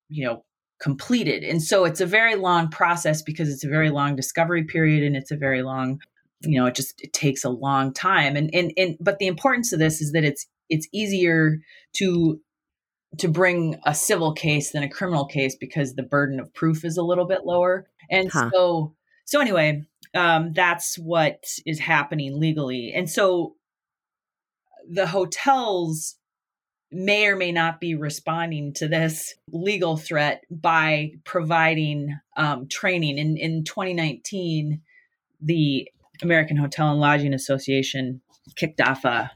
you 0.09 0.25
know, 0.25 0.45
completed. 0.81 1.45
And 1.45 1.63
so 1.63 1.85
it's 1.85 2.01
a 2.01 2.07
very 2.07 2.35
long 2.35 2.69
process 2.69 3.23
because 3.23 3.49
it's 3.49 3.65
a 3.65 3.69
very 3.69 3.91
long 3.91 4.17
discovery 4.17 4.65
period 4.65 5.05
and 5.05 5.17
it's 5.17 5.31
a 5.31 5.37
very 5.37 5.63
long, 5.63 6.01
you 6.43 6.59
know, 6.59 6.67
it 6.67 6.75
just 6.75 7.01
it 7.01 7.13
takes 7.13 7.45
a 7.45 7.51
long 7.51 7.93
time. 7.93 8.37
And 8.37 8.51
and 8.55 8.73
and 8.77 8.97
but 9.01 9.19
the 9.19 9.27
importance 9.27 9.73
of 9.73 9.79
this 9.79 10.01
is 10.01 10.13
that 10.13 10.25
it's 10.25 10.47
it's 10.69 10.89
easier 10.93 11.59
to 11.95 12.41
to 13.19 13.29
bring 13.29 13.79
a 13.85 13.95
civil 13.95 14.33
case 14.33 14.73
than 14.73 14.83
a 14.83 14.89
criminal 14.89 15.27
case 15.27 15.55
because 15.55 15.95
the 15.95 16.03
burden 16.03 16.41
of 16.41 16.53
proof 16.55 16.85
is 16.85 16.97
a 16.97 17.03
little 17.03 17.27
bit 17.27 17.45
lower. 17.45 17.87
And 18.11 18.31
huh. 18.31 18.51
so, 18.53 18.95
so 19.25 19.41
anyway, 19.41 19.85
um, 20.15 20.53
that's 20.53 20.99
what 20.99 21.45
is 21.65 21.79
happening 21.79 22.39
legally. 22.39 22.93
And 22.95 23.09
so 23.09 23.55
the 24.89 25.07
hotels 25.07 26.17
may 26.91 27.27
or 27.27 27.37
may 27.37 27.53
not 27.53 27.81
be 27.81 27.95
responding 27.95 28.75
to 28.75 28.87
this 28.87 29.35
legal 29.51 29.97
threat 29.97 30.45
by 30.51 31.13
providing 31.25 32.19
um, 32.37 32.69
training. 32.69 33.17
In, 33.17 33.39
in 33.39 33.65
2019, 33.65 34.83
the 35.41 35.89
American 36.21 36.59
Hotel 36.59 36.91
and 36.91 37.01
Lodging 37.01 37.33
Association 37.33 38.21
kicked 38.57 38.81
off 38.81 39.05
a, 39.05 39.31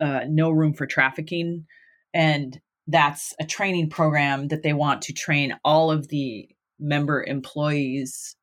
a 0.00 0.26
no 0.28 0.50
room 0.50 0.74
for 0.74 0.86
trafficking 0.86 1.64
and 2.12 2.60
that's 2.86 3.34
a 3.38 3.44
training 3.44 3.90
program 3.90 4.48
that 4.48 4.62
they 4.62 4.72
want 4.72 5.02
to 5.02 5.12
train 5.12 5.54
all 5.64 5.90
of 5.90 6.08
the 6.08 6.48
member 6.80 7.22
employees 7.22 8.34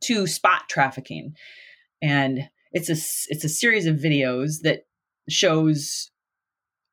to 0.00 0.26
spot 0.26 0.68
trafficking 0.68 1.34
and 2.02 2.48
it's 2.72 2.88
a 2.88 2.96
it's 3.32 3.44
a 3.44 3.48
series 3.48 3.86
of 3.86 3.96
videos 3.96 4.62
that 4.62 4.86
shows 5.28 6.10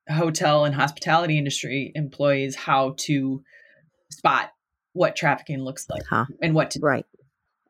hotel 0.10 0.66
and 0.66 0.76
hospitality 0.76 1.38
industry 1.38 1.92
employees 1.96 2.56
how 2.56 2.94
to 2.98 3.44
spot 4.12 4.52
what 4.94 5.16
trafficking 5.16 5.64
looks 5.64 5.90
like 5.90 6.04
huh. 6.10 6.26
and 6.42 6.54
what 6.54 6.72
to 6.72 6.80
do. 6.80 6.86
right 6.86 7.06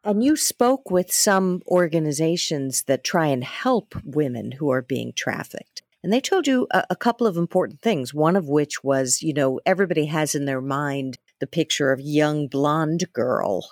and 0.06 0.24
you 0.24 0.36
spoke 0.36 0.92
with 0.92 1.14
some 1.14 1.62
organizations 1.68 2.84
that 2.84 3.06
try 3.06 3.28
and 3.28 3.44
help 3.44 3.96
women 4.04 4.52
who 4.54 4.70
are 4.70 4.82
being 4.82 5.14
trafficked 5.14 5.84
and 6.04 6.12
they 6.12 6.20
told 6.20 6.48
you 6.48 6.68
a, 6.72 6.84
a 6.92 6.96
couple 6.96 7.26
of 7.26 7.38
important 7.38 7.82
things, 7.82 8.14
one 8.14 8.36
of 8.36 8.50
which 8.50 8.84
was, 8.84 9.24
you 9.24 9.34
know, 9.34 9.62
everybody 9.66 10.06
has 10.08 10.36
in 10.36 10.46
their 10.46 10.62
mind 10.62 11.18
the 11.44 11.48
picture 11.48 11.92
of 11.92 12.00
young 12.00 12.48
blonde 12.48 13.04
girl 13.12 13.68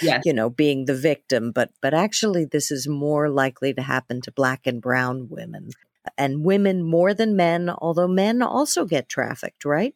yes. 0.00 0.22
you 0.24 0.32
know 0.32 0.50
being 0.50 0.86
the 0.86 0.96
victim 0.96 1.52
but 1.52 1.70
but 1.80 1.94
actually 1.94 2.44
this 2.44 2.72
is 2.72 2.88
more 2.88 3.30
likely 3.30 3.72
to 3.72 3.80
happen 3.80 4.20
to 4.20 4.32
black 4.32 4.66
and 4.66 4.82
brown 4.82 5.28
women 5.30 5.70
and 6.18 6.44
women 6.44 6.82
more 6.82 7.14
than 7.14 7.36
men 7.36 7.70
although 7.78 8.08
men 8.08 8.42
also 8.42 8.84
get 8.84 9.08
trafficked 9.08 9.64
right? 9.64 9.94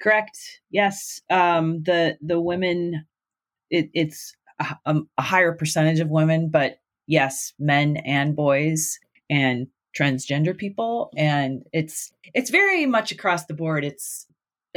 Correct. 0.00 0.38
Yes. 0.70 1.20
Um 1.28 1.82
the 1.82 2.16
the 2.20 2.40
women 2.40 3.06
it, 3.70 3.90
it's 3.92 4.36
a, 4.60 5.00
a 5.18 5.22
higher 5.22 5.52
percentage 5.52 5.98
of 5.98 6.10
women 6.10 6.48
but 6.48 6.78
yes 7.08 7.54
men 7.58 7.96
and 7.96 8.36
boys 8.36 9.00
and 9.28 9.66
transgender 9.98 10.56
people 10.56 11.10
and 11.16 11.64
it's 11.72 12.12
it's 12.34 12.50
very 12.50 12.86
much 12.86 13.10
across 13.10 13.46
the 13.46 13.54
board. 13.54 13.84
It's 13.84 14.26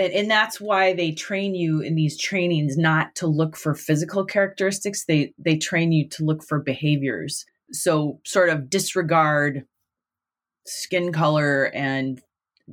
and, 0.01 0.13
and 0.13 0.31
that's 0.31 0.59
why 0.59 0.93
they 0.93 1.11
train 1.11 1.53
you 1.53 1.79
in 1.79 1.95
these 1.95 2.17
trainings 2.17 2.77
not 2.77 3.13
to 3.15 3.27
look 3.27 3.55
for 3.55 3.75
physical 3.75 4.25
characteristics. 4.25 5.05
They 5.05 5.33
they 5.37 5.57
train 5.57 5.91
you 5.91 6.09
to 6.09 6.25
look 6.25 6.43
for 6.43 6.59
behaviors. 6.59 7.45
So 7.71 8.19
sort 8.25 8.49
of 8.49 8.69
disregard 8.69 9.65
skin 10.65 11.11
color 11.11 11.65
and 11.73 12.21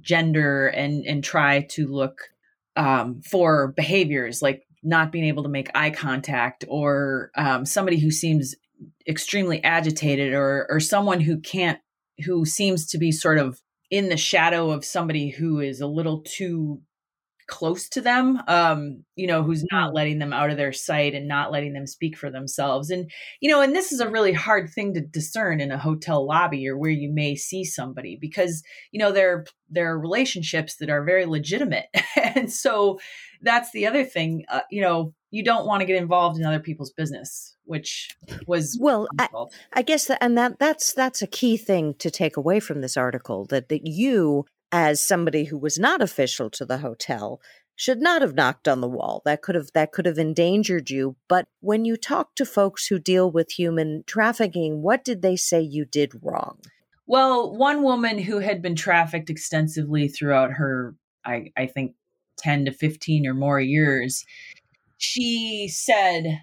gender 0.00 0.68
and 0.68 1.04
and 1.06 1.22
try 1.22 1.62
to 1.70 1.86
look 1.86 2.30
um, 2.76 3.20
for 3.22 3.72
behaviors 3.76 4.40
like 4.40 4.62
not 4.82 5.12
being 5.12 5.24
able 5.24 5.42
to 5.42 5.48
make 5.48 5.70
eye 5.74 5.90
contact 5.90 6.64
or 6.68 7.30
um, 7.36 7.66
somebody 7.66 7.98
who 7.98 8.10
seems 8.10 8.54
extremely 9.06 9.62
agitated 9.64 10.32
or 10.32 10.66
or 10.70 10.80
someone 10.80 11.20
who 11.20 11.38
can't 11.40 11.80
who 12.24 12.44
seems 12.44 12.86
to 12.86 12.98
be 12.98 13.12
sort 13.12 13.38
of 13.38 13.60
in 13.90 14.08
the 14.08 14.16
shadow 14.16 14.70
of 14.70 14.84
somebody 14.84 15.28
who 15.28 15.60
is 15.60 15.80
a 15.80 15.86
little 15.86 16.22
too 16.22 16.80
close 17.48 17.88
to 17.88 18.00
them 18.00 18.40
um 18.46 19.02
you 19.16 19.26
know 19.26 19.42
who's 19.42 19.64
not 19.72 19.90
mm. 19.90 19.94
letting 19.94 20.18
them 20.18 20.32
out 20.32 20.50
of 20.50 20.56
their 20.56 20.72
sight 20.72 21.14
and 21.14 21.26
not 21.26 21.50
letting 21.50 21.72
them 21.72 21.86
speak 21.86 22.16
for 22.16 22.30
themselves. 22.30 22.90
And 22.90 23.10
you 23.40 23.50
know 23.50 23.60
and 23.60 23.74
this 23.74 23.90
is 23.90 24.00
a 24.00 24.08
really 24.08 24.32
hard 24.32 24.70
thing 24.70 24.94
to 24.94 25.00
discern 25.00 25.60
in 25.60 25.72
a 25.72 25.78
hotel 25.78 26.26
lobby 26.26 26.68
or 26.68 26.76
where 26.76 26.90
you 26.90 27.10
may 27.10 27.34
see 27.34 27.64
somebody 27.64 28.16
because 28.20 28.62
you 28.92 28.98
know 28.98 29.12
there 29.12 29.46
there 29.70 29.90
are 29.90 29.98
relationships 29.98 30.76
that 30.76 30.90
are 30.90 31.04
very 31.04 31.26
legitimate. 31.26 31.86
And 32.34 32.52
so 32.52 32.98
that's 33.42 33.70
the 33.72 33.86
other 33.86 34.04
thing 34.04 34.44
uh, 34.48 34.60
you 34.70 34.80
know 34.80 35.14
you 35.30 35.44
don't 35.44 35.66
want 35.66 35.80
to 35.80 35.86
get 35.86 36.00
involved 36.00 36.38
in 36.38 36.44
other 36.44 36.60
people's 36.60 36.92
business 36.92 37.56
which 37.64 38.16
was 38.46 38.76
well 38.80 39.08
I, 39.18 39.28
I, 39.72 39.82
guess 39.82 40.06
that 40.06 40.18
and 40.20 40.36
that 40.38 40.58
that's 40.58 40.92
that's 40.92 41.22
a 41.22 41.26
key 41.26 41.56
thing 41.56 41.94
to 41.94 42.10
take 42.10 42.36
away 42.36 42.60
from 42.60 42.80
this 42.80 42.96
article 42.96 43.44
that 43.46 43.68
that 43.68 43.86
you 43.86 44.46
as 44.72 45.04
somebody 45.04 45.44
who 45.44 45.58
was 45.58 45.78
not 45.78 46.02
official 46.02 46.50
to 46.50 46.64
the 46.64 46.78
hotel 46.78 47.40
should 47.76 48.00
not 48.00 48.22
have 48.22 48.34
knocked 48.34 48.66
on 48.66 48.80
the 48.80 48.88
wall. 48.88 49.22
That 49.24 49.40
could 49.40 49.54
have 49.54 49.70
that 49.74 49.92
could 49.92 50.06
have 50.06 50.18
endangered 50.18 50.90
you. 50.90 51.16
But 51.28 51.46
when 51.60 51.84
you 51.84 51.96
talk 51.96 52.34
to 52.34 52.44
folks 52.44 52.86
who 52.86 52.98
deal 52.98 53.30
with 53.30 53.52
human 53.52 54.02
trafficking 54.06 54.82
what 54.82 55.04
did 55.04 55.22
they 55.22 55.36
say 55.36 55.60
you 55.60 55.84
did 55.84 56.12
wrong? 56.22 56.58
Well 57.06 57.56
one 57.56 57.82
woman 57.82 58.18
who 58.18 58.40
had 58.40 58.60
been 58.60 58.74
trafficked 58.74 59.30
extensively 59.30 60.08
throughout 60.08 60.52
her 60.52 60.94
i 61.24 61.52
i 61.56 61.66
think 61.66 61.94
10 62.38 62.66
to 62.66 62.72
15 62.72 63.26
or 63.26 63.34
more 63.34 63.60
years 63.60 64.24
she 64.98 65.68
said 65.68 66.40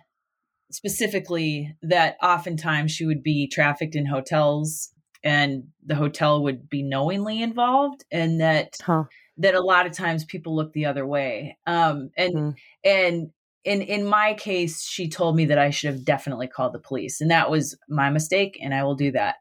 specifically 0.71 1.75
that 1.81 2.15
oftentimes 2.21 2.91
she 2.91 3.05
would 3.05 3.23
be 3.23 3.47
trafficked 3.47 3.95
in 3.95 4.05
hotels 4.05 4.91
and 5.25 5.63
the 5.83 5.95
hotel 5.95 6.43
would 6.43 6.69
be 6.69 6.83
knowingly 6.83 7.41
involved 7.41 8.05
and 8.11 8.39
that 8.39 8.77
huh. 8.81 9.03
that 9.37 9.55
a 9.55 9.61
lot 9.61 9.87
of 9.87 9.91
times 9.91 10.23
people 10.23 10.55
look 10.55 10.71
the 10.71 10.85
other 10.85 11.05
way 11.05 11.57
um 11.67 12.11
and 12.15 12.33
mm. 12.35 12.55
and 12.85 13.31
in 13.65 13.81
in 13.81 14.05
my 14.05 14.35
case 14.35 14.83
she 14.83 15.09
told 15.09 15.35
me 15.35 15.45
that 15.45 15.57
I 15.57 15.71
should 15.71 15.91
have 15.91 16.05
definitely 16.05 16.47
called 16.47 16.73
the 16.73 16.79
police 16.79 17.19
and 17.19 17.31
that 17.31 17.49
was 17.49 17.77
my 17.89 18.09
mistake 18.09 18.57
and 18.61 18.73
I 18.73 18.83
will 18.83 18.95
do 18.95 19.11
that 19.11 19.35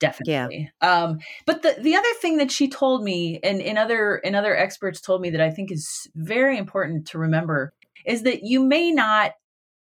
definitely 0.00 0.70
yeah. 0.82 1.04
um 1.04 1.18
but 1.46 1.62
the 1.62 1.76
the 1.80 1.94
other 1.94 2.12
thing 2.20 2.38
that 2.38 2.50
she 2.50 2.68
told 2.68 3.04
me 3.04 3.38
and 3.42 3.60
in 3.60 3.78
other 3.78 4.16
and 4.16 4.34
other 4.34 4.56
experts 4.56 5.00
told 5.00 5.20
me 5.20 5.30
that 5.30 5.40
I 5.40 5.50
think 5.50 5.70
is 5.70 6.08
very 6.14 6.58
important 6.58 7.06
to 7.08 7.18
remember 7.18 7.72
is 8.04 8.22
that 8.22 8.42
you 8.42 8.64
may 8.64 8.90
not 8.90 9.32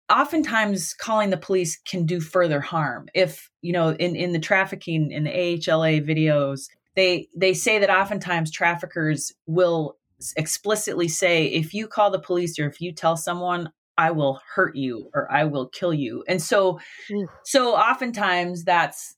oftentimes 0.10 0.94
calling 0.94 1.30
the 1.30 1.38
police 1.38 1.78
can 1.86 2.06
do 2.06 2.20
further 2.20 2.62
harm 2.62 3.08
if 3.14 3.50
you 3.62 3.74
know 3.74 3.90
in 3.90 4.16
in 4.16 4.32
the 4.32 4.40
trafficking 4.40 5.12
in 5.12 5.24
the 5.24 5.30
AHLA 5.30 6.06
videos 6.06 6.68
they 6.96 7.28
they 7.36 7.54
say 7.54 7.80
that 7.80 7.90
oftentimes 7.90 8.52
traffickers 8.52 9.34
will 9.46 9.98
explicitly 10.36 11.08
say 11.08 11.46
if 11.46 11.74
you 11.74 11.88
call 11.88 12.10
the 12.10 12.20
police 12.20 12.58
or 12.58 12.68
if 12.68 12.82
you 12.82 12.92
tell 12.92 13.16
someone 13.16 13.72
I 13.98 14.12
will 14.12 14.40
hurt 14.54 14.76
you 14.76 15.10
or 15.14 15.32
I 15.32 15.46
will 15.46 15.68
kill 15.70 15.94
you. 15.94 16.24
And 16.28 16.42
so 16.42 16.80
so 17.44 17.76
oftentimes 17.76 18.64
that's 18.64 19.16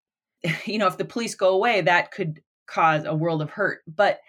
you 0.64 0.78
know 0.78 0.86
if 0.86 0.98
the 0.98 1.04
police 1.04 1.34
go 1.34 1.50
away 1.50 1.80
that 1.82 2.10
could 2.12 2.40
cause 2.66 3.04
a 3.04 3.14
world 3.14 3.42
of 3.42 3.50
hurt. 3.50 3.80
But 3.86 4.20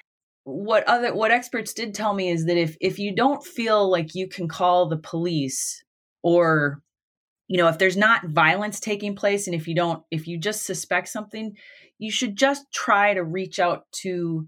what 0.44 0.84
other 0.88 1.14
what 1.14 1.32
experts 1.32 1.74
did 1.74 1.94
tell 1.94 2.14
me 2.14 2.30
is 2.30 2.46
that 2.46 2.58
if 2.58 2.76
if 2.82 2.98
you 3.00 3.16
don't 3.16 3.44
feel 3.44 3.90
like 3.90 4.16
you 4.16 4.28
can 4.28 4.48
call 4.48 4.88
the 4.88 4.98
police 4.98 5.84
or 6.24 6.82
you 7.48 7.58
know 7.58 7.68
if 7.68 7.78
there's 7.78 7.98
not 7.98 8.26
violence 8.28 8.80
taking 8.80 9.16
place 9.16 9.48
and 9.48 9.56
if 9.56 9.68
you 9.68 9.76
don't 9.76 10.04
if 10.12 10.28
you 10.28 10.38
just 10.38 10.66
suspect 10.66 11.08
something 11.10 11.56
you 12.00 12.12
should 12.12 12.36
just 12.36 12.72
try 12.72 13.14
to 13.14 13.24
reach 13.24 13.60
out 13.60 13.86
to 13.92 14.48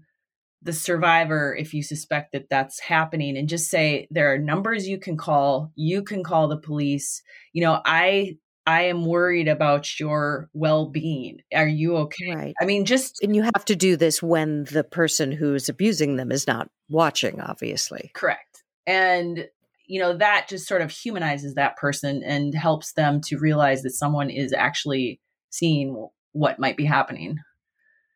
the 0.64 0.72
survivor 0.72 1.54
if 1.54 1.74
you 1.74 1.82
suspect 1.82 2.32
that 2.32 2.48
that's 2.50 2.80
happening 2.80 3.36
and 3.36 3.48
just 3.48 3.68
say 3.68 4.08
there 4.10 4.32
are 4.32 4.38
numbers 4.38 4.88
you 4.88 4.98
can 4.98 5.16
call. 5.16 5.70
You 5.76 6.02
can 6.02 6.24
call 6.24 6.48
the 6.48 6.56
police. 6.56 7.22
You 7.52 7.62
know 7.62 7.80
i 7.84 8.36
i 8.66 8.82
am 8.82 9.04
worried 9.04 9.46
about 9.46 10.00
your 10.00 10.48
well-being. 10.54 11.42
Are 11.54 11.68
you 11.68 11.96
okay? 11.98 12.34
Right. 12.34 12.54
i 12.60 12.64
mean 12.64 12.86
just 12.86 13.22
And 13.22 13.36
you 13.36 13.42
have 13.42 13.64
to 13.66 13.76
do 13.76 13.96
this 13.96 14.22
when 14.22 14.64
the 14.64 14.82
person 14.82 15.30
who's 15.30 15.68
abusing 15.68 16.16
them 16.16 16.32
is 16.32 16.46
not 16.46 16.70
watching, 16.88 17.40
obviously. 17.40 18.10
correct. 18.14 18.62
And 18.86 19.46
you 19.86 20.00
know 20.00 20.16
that 20.16 20.46
just 20.48 20.66
sort 20.66 20.82
of 20.82 20.90
humanizes 20.90 21.54
that 21.54 21.76
person 21.76 22.22
and 22.24 22.54
helps 22.54 22.92
them 22.92 23.20
to 23.20 23.38
realize 23.38 23.82
that 23.82 23.90
someone 23.90 24.30
is 24.30 24.52
actually 24.52 25.20
seeing 25.50 26.08
what 26.32 26.58
might 26.58 26.76
be 26.76 26.84
happening 26.84 27.38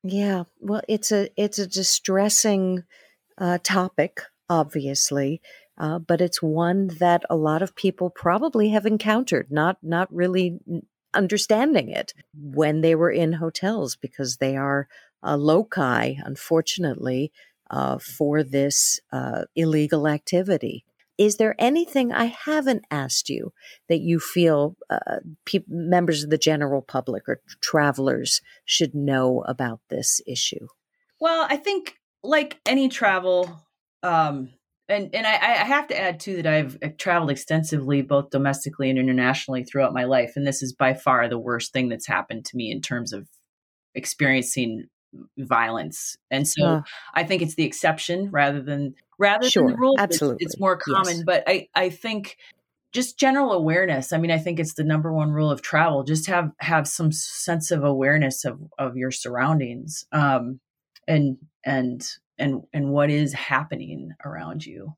Yeah. 0.02 0.44
Well, 0.60 0.82
it's 0.88 1.12
a 1.12 1.28
it's 1.36 1.58
a 1.58 1.66
distressing 1.66 2.84
uh, 3.36 3.58
topic, 3.62 4.20
obviously, 4.48 5.40
uh, 5.76 5.98
but 5.98 6.20
it's 6.20 6.42
one 6.42 6.88
that 6.98 7.24
a 7.28 7.36
lot 7.36 7.62
of 7.62 7.74
people 7.74 8.10
probably 8.10 8.70
have 8.70 8.86
encountered, 8.86 9.48
not 9.50 9.78
not 9.82 10.12
really 10.12 10.58
understanding 11.14 11.90
it 11.90 12.12
when 12.34 12.80
they 12.80 12.94
were 12.94 13.10
in 13.10 13.34
hotels 13.34 13.96
because 13.96 14.36
they 14.36 14.56
are 14.56 14.88
uh, 15.22 15.36
loci, 15.36 16.14
unfortunately, 16.24 17.32
uh, 17.70 17.98
for 17.98 18.44
this 18.44 19.00
uh, 19.12 19.44
illegal 19.56 20.06
activity. 20.06 20.84
Is 21.18 21.36
there 21.36 21.56
anything 21.58 22.12
I 22.12 22.26
haven't 22.26 22.84
asked 22.92 23.28
you 23.28 23.52
that 23.88 24.00
you 24.00 24.20
feel 24.20 24.76
uh, 24.88 25.18
pe- 25.44 25.64
members 25.68 26.22
of 26.22 26.30
the 26.30 26.38
general 26.38 26.80
public 26.80 27.28
or 27.28 27.40
travelers 27.60 28.40
should 28.64 28.94
know 28.94 29.42
about 29.48 29.80
this 29.90 30.20
issue? 30.26 30.68
Well, 31.20 31.46
I 31.50 31.56
think 31.56 31.94
like 32.22 32.60
any 32.64 32.88
travel, 32.88 33.60
um, 34.04 34.50
and 34.88 35.12
and 35.12 35.26
I, 35.26 35.34
I 35.34 35.64
have 35.64 35.88
to 35.88 36.00
add 36.00 36.20
too 36.20 36.36
that 36.42 36.46
I've 36.46 36.96
traveled 36.98 37.30
extensively, 37.30 38.00
both 38.02 38.30
domestically 38.30 38.88
and 38.88 38.98
internationally, 38.98 39.64
throughout 39.64 39.92
my 39.92 40.04
life, 40.04 40.34
and 40.36 40.46
this 40.46 40.62
is 40.62 40.72
by 40.72 40.94
far 40.94 41.28
the 41.28 41.38
worst 41.38 41.72
thing 41.72 41.88
that's 41.88 42.06
happened 42.06 42.44
to 42.46 42.56
me 42.56 42.70
in 42.70 42.80
terms 42.80 43.12
of 43.12 43.26
experiencing 43.94 44.86
violence. 45.38 46.16
And 46.30 46.46
so 46.46 46.64
Uh, 46.64 46.82
I 47.14 47.24
think 47.24 47.42
it's 47.42 47.54
the 47.54 47.64
exception 47.64 48.30
rather 48.30 48.60
than 48.62 48.94
rather 49.18 49.48
than 49.48 49.66
the 49.66 49.76
rule. 49.76 49.94
It's- 49.94 50.04
absolutely, 50.04 50.44
it's, 50.44 50.58
more 50.60 50.76
common. 50.76 51.16
yes. 51.16 51.22
But 51.24 51.44
I 51.46 51.68
I 51.74 51.90
think 51.90 52.36
just 52.92 53.18
general 53.18 53.52
awareness. 53.52 54.12
I 54.12 54.18
mean, 54.18 54.30
I 54.30 54.38
think 54.38 54.58
it's 54.58 54.74
the 54.74 54.84
number 54.84 55.12
one 55.12 55.30
rule 55.30 55.50
of 55.50 55.60
travel. 55.62 56.04
Just 56.04 56.26
have 56.26 56.52
have 56.60 56.88
some 56.88 57.12
sense 57.12 57.70
of 57.70 57.84
awareness 57.84 58.44
of 58.44 58.60
of 58.78 58.96
your 58.96 59.10
surroundings. 59.10 60.06
Um, 60.12 60.60
and 61.06 61.38
and 61.64 62.06
and 62.38 62.62
and 62.72 62.90
what 62.90 63.10
is 63.10 63.32
happening 63.32 64.12
around 64.24 64.64
you. 64.64 64.94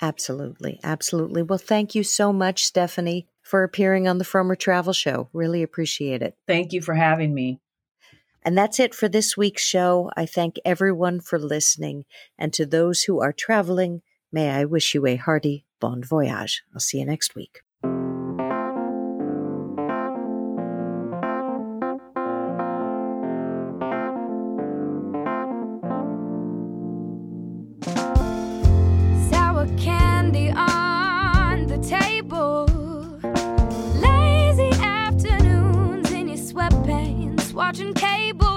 absolutely, 0.00 0.80
absolutely. 0.82 1.42
Well, 1.42 1.58
thank 1.58 1.94
you 1.94 2.02
so 2.02 2.32
much, 2.32 2.64
Stephanie, 2.64 3.28
for 3.40 3.62
appearing 3.62 4.08
on 4.08 4.18
the 4.18 4.24
Frommer 4.24 4.58
Travel 4.58 4.92
Show. 4.92 5.28
Really 5.32 5.62
appreciate 5.62 6.22
it. 6.22 6.34
Thank 6.48 6.72
you 6.72 6.80
for 6.82 6.94
having 6.94 7.32
me. 7.32 7.60
And 8.44 8.58
that's 8.58 8.80
it 8.80 8.94
for 8.94 9.08
this 9.08 9.36
week's 9.36 9.62
show. 9.62 10.10
I 10.16 10.26
thank 10.26 10.58
everyone 10.64 11.20
for 11.20 11.38
listening. 11.38 12.04
And 12.38 12.52
to 12.54 12.66
those 12.66 13.02
who 13.04 13.20
are 13.20 13.32
traveling, 13.32 14.02
may 14.32 14.50
I 14.50 14.64
wish 14.64 14.94
you 14.94 15.06
a 15.06 15.16
hearty 15.16 15.66
bon 15.80 16.02
voyage. 16.02 16.62
I'll 16.74 16.80
see 16.80 16.98
you 16.98 17.06
next 17.06 17.34
week. 17.34 17.60
Watching 37.72 37.94
cable. 37.94 38.51